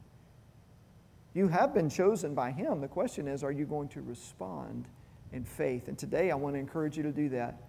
You 1.34 1.48
have 1.48 1.74
been 1.74 1.90
chosen 1.90 2.36
by 2.36 2.52
Him. 2.52 2.82
The 2.82 2.88
question 2.88 3.28
is, 3.28 3.44
are 3.44 3.52
you 3.52 3.66
going 3.66 3.88
to 3.90 4.02
respond 4.02 4.88
in 5.32 5.46
faith? 5.46 5.88
And 5.88 5.98
today 5.98 6.32
I 6.32 6.36
want 6.36 6.56
to 6.56 6.60
encourage 6.60 6.98
you 6.98 7.04
to 7.04 7.12
do 7.12 7.30
that. 7.30 7.62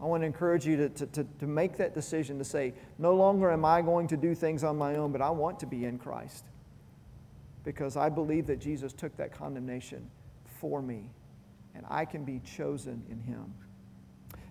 I 0.00 0.04
want 0.04 0.22
to 0.22 0.26
encourage 0.26 0.66
you 0.66 0.76
to, 0.76 0.88
to, 0.90 1.06
to, 1.06 1.24
to 1.38 1.46
make 1.46 1.78
that 1.78 1.94
decision 1.94 2.36
to 2.38 2.44
say, 2.44 2.74
no 2.98 3.14
longer 3.14 3.50
am 3.50 3.64
I 3.64 3.80
going 3.80 4.06
to 4.08 4.16
do 4.16 4.34
things 4.34 4.62
on 4.62 4.76
my 4.76 4.96
own, 4.96 5.12
but 5.12 5.22
I 5.22 5.30
want 5.30 5.58
to 5.60 5.66
be 5.66 5.86
in 5.86 5.98
Christ. 5.98 6.44
Because 7.64 7.96
I 7.96 8.10
believe 8.10 8.46
that 8.48 8.60
Jesus 8.60 8.92
took 8.92 9.16
that 9.16 9.32
condemnation 9.32 10.10
for 10.60 10.82
me, 10.82 11.10
and 11.74 11.84
I 11.88 12.04
can 12.04 12.24
be 12.24 12.40
chosen 12.40 13.02
in 13.10 13.20
Him. 13.20 13.54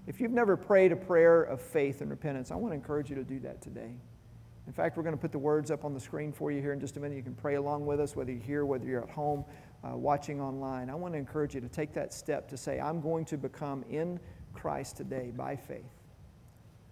If 0.07 0.19
you've 0.19 0.31
never 0.31 0.57
prayed 0.57 0.91
a 0.91 0.95
prayer 0.95 1.43
of 1.43 1.61
faith 1.61 2.01
and 2.01 2.09
repentance, 2.09 2.51
I 2.51 2.55
want 2.55 2.71
to 2.71 2.75
encourage 2.75 3.09
you 3.09 3.15
to 3.15 3.23
do 3.23 3.39
that 3.41 3.61
today. 3.61 3.91
In 4.67 4.73
fact, 4.73 4.97
we're 4.97 5.03
going 5.03 5.15
to 5.15 5.21
put 5.21 5.31
the 5.31 5.39
words 5.39 5.69
up 5.69 5.85
on 5.85 5.93
the 5.93 5.99
screen 5.99 6.31
for 6.31 6.51
you 6.51 6.59
here 6.59 6.73
in 6.73 6.79
just 6.79 6.97
a 6.97 6.99
minute. 6.99 7.15
You 7.15 7.23
can 7.23 7.35
pray 7.35 7.55
along 7.55 7.85
with 7.85 7.99
us, 7.99 8.15
whether 8.15 8.31
you're 8.31 8.41
here, 8.41 8.65
whether 8.65 8.85
you're 8.85 9.03
at 9.03 9.09
home. 9.09 9.45
uh, 9.85 9.95
watching 9.95 10.41
online, 10.41 10.89
I 10.89 10.95
want 10.95 11.13
to 11.13 11.17
encourage 11.17 11.53
you 11.53 11.61
to 11.61 11.69
take 11.69 11.93
that 11.93 12.13
step 12.13 12.49
to 12.49 12.57
say, 12.57 12.79
I'm 12.79 13.01
going 13.01 13.25
to 13.25 13.37
become 13.37 13.83
in 13.89 14.19
Christ 14.53 14.97
today 14.97 15.31
by 15.35 15.55
faith. 15.55 15.83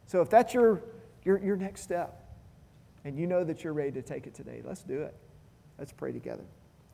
So 0.06 0.22
if 0.22 0.30
that's 0.30 0.54
your, 0.54 0.84
your, 1.24 1.44
your 1.44 1.56
next 1.56 1.82
step, 1.82 2.20
and 3.06 3.18
you 3.18 3.28
know 3.28 3.44
that 3.44 3.64
you're 3.64 3.74
ready 3.74 3.92
to 3.92 4.02
take 4.02 4.28
it 4.28 4.34
today, 4.34 4.62
let's 4.64 4.84
do 4.84 5.02
it. 5.02 5.16
Let's 5.78 5.92
pray 5.92 6.12
together. 6.12 6.46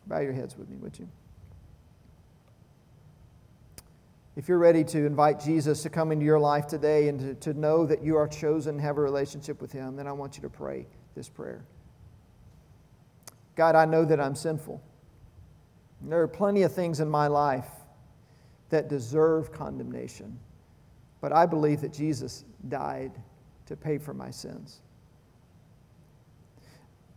Bow 0.08 0.20
your 0.20 0.34
heads 0.34 0.58
with 0.58 0.70
me, 0.70 0.78
would 0.78 0.98
you? 0.98 1.08
If 4.40 4.48
you're 4.48 4.58
ready 4.58 4.86
to 4.86 5.06
invite 5.06 5.42
Jesus 5.42 5.84
to 5.84 5.90
come 5.90 6.14
into 6.14 6.24
your 6.24 6.40
life 6.40 6.66
today 6.66 7.10
and 7.10 7.20
to, 7.20 7.52
to 7.52 7.60
know 7.60 7.86
that 7.86 8.02
you 8.02 8.16
are 8.16 8.26
chosen 8.26 8.76
and 8.76 8.82
have 8.82 8.98
a 8.98 9.02
relationship 9.02 9.62
with 9.62 9.74
Him, 9.74 9.98
then 9.98 10.08
I 10.08 10.14
want 10.14 10.38
you 10.38 10.42
to 10.44 10.50
pray 10.50 10.88
this 11.14 11.28
prayer. 11.28 11.66
God, 13.58 13.76
I 13.76 13.84
know 13.84 14.06
that 14.06 14.18
I'm 14.18 14.36
sinful. 14.36 14.82
There 16.04 16.22
are 16.22 16.28
plenty 16.30 16.62
of 16.62 16.74
things 16.74 17.02
in 17.02 17.10
my 17.10 17.28
life 17.28 17.68
that 18.70 18.88
deserve 18.88 19.52
condemnation, 19.52 20.40
but 21.20 21.34
I 21.34 21.46
believe 21.46 21.82
that 21.82 21.92
Jesus 21.92 22.46
died 22.70 23.12
to 23.66 23.76
pay 23.76 23.98
for 23.98 24.14
my 24.14 24.32
sins. 24.32 24.80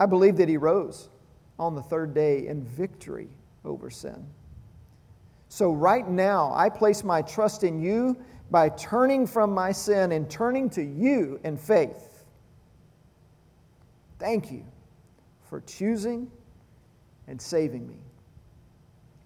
I 0.00 0.06
believe 0.06 0.36
that 0.38 0.48
He 0.48 0.56
rose 0.56 1.08
on 1.56 1.76
the 1.76 1.82
third 1.82 2.14
day 2.14 2.48
in 2.48 2.64
victory 2.64 3.28
over 3.64 3.90
sin. 3.90 4.26
So, 5.52 5.70
right 5.70 6.08
now, 6.08 6.50
I 6.54 6.70
place 6.70 7.04
my 7.04 7.20
trust 7.20 7.62
in 7.62 7.78
you 7.78 8.16
by 8.50 8.70
turning 8.70 9.26
from 9.26 9.52
my 9.52 9.70
sin 9.70 10.12
and 10.12 10.30
turning 10.30 10.70
to 10.70 10.82
you 10.82 11.38
in 11.44 11.58
faith. 11.58 12.24
Thank 14.18 14.50
you 14.50 14.64
for 15.50 15.60
choosing 15.60 16.30
and 17.28 17.38
saving 17.38 17.86
me. 17.86 17.98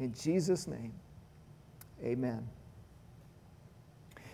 In 0.01 0.13
Jesus' 0.15 0.67
name, 0.67 0.93
amen. 2.03 2.49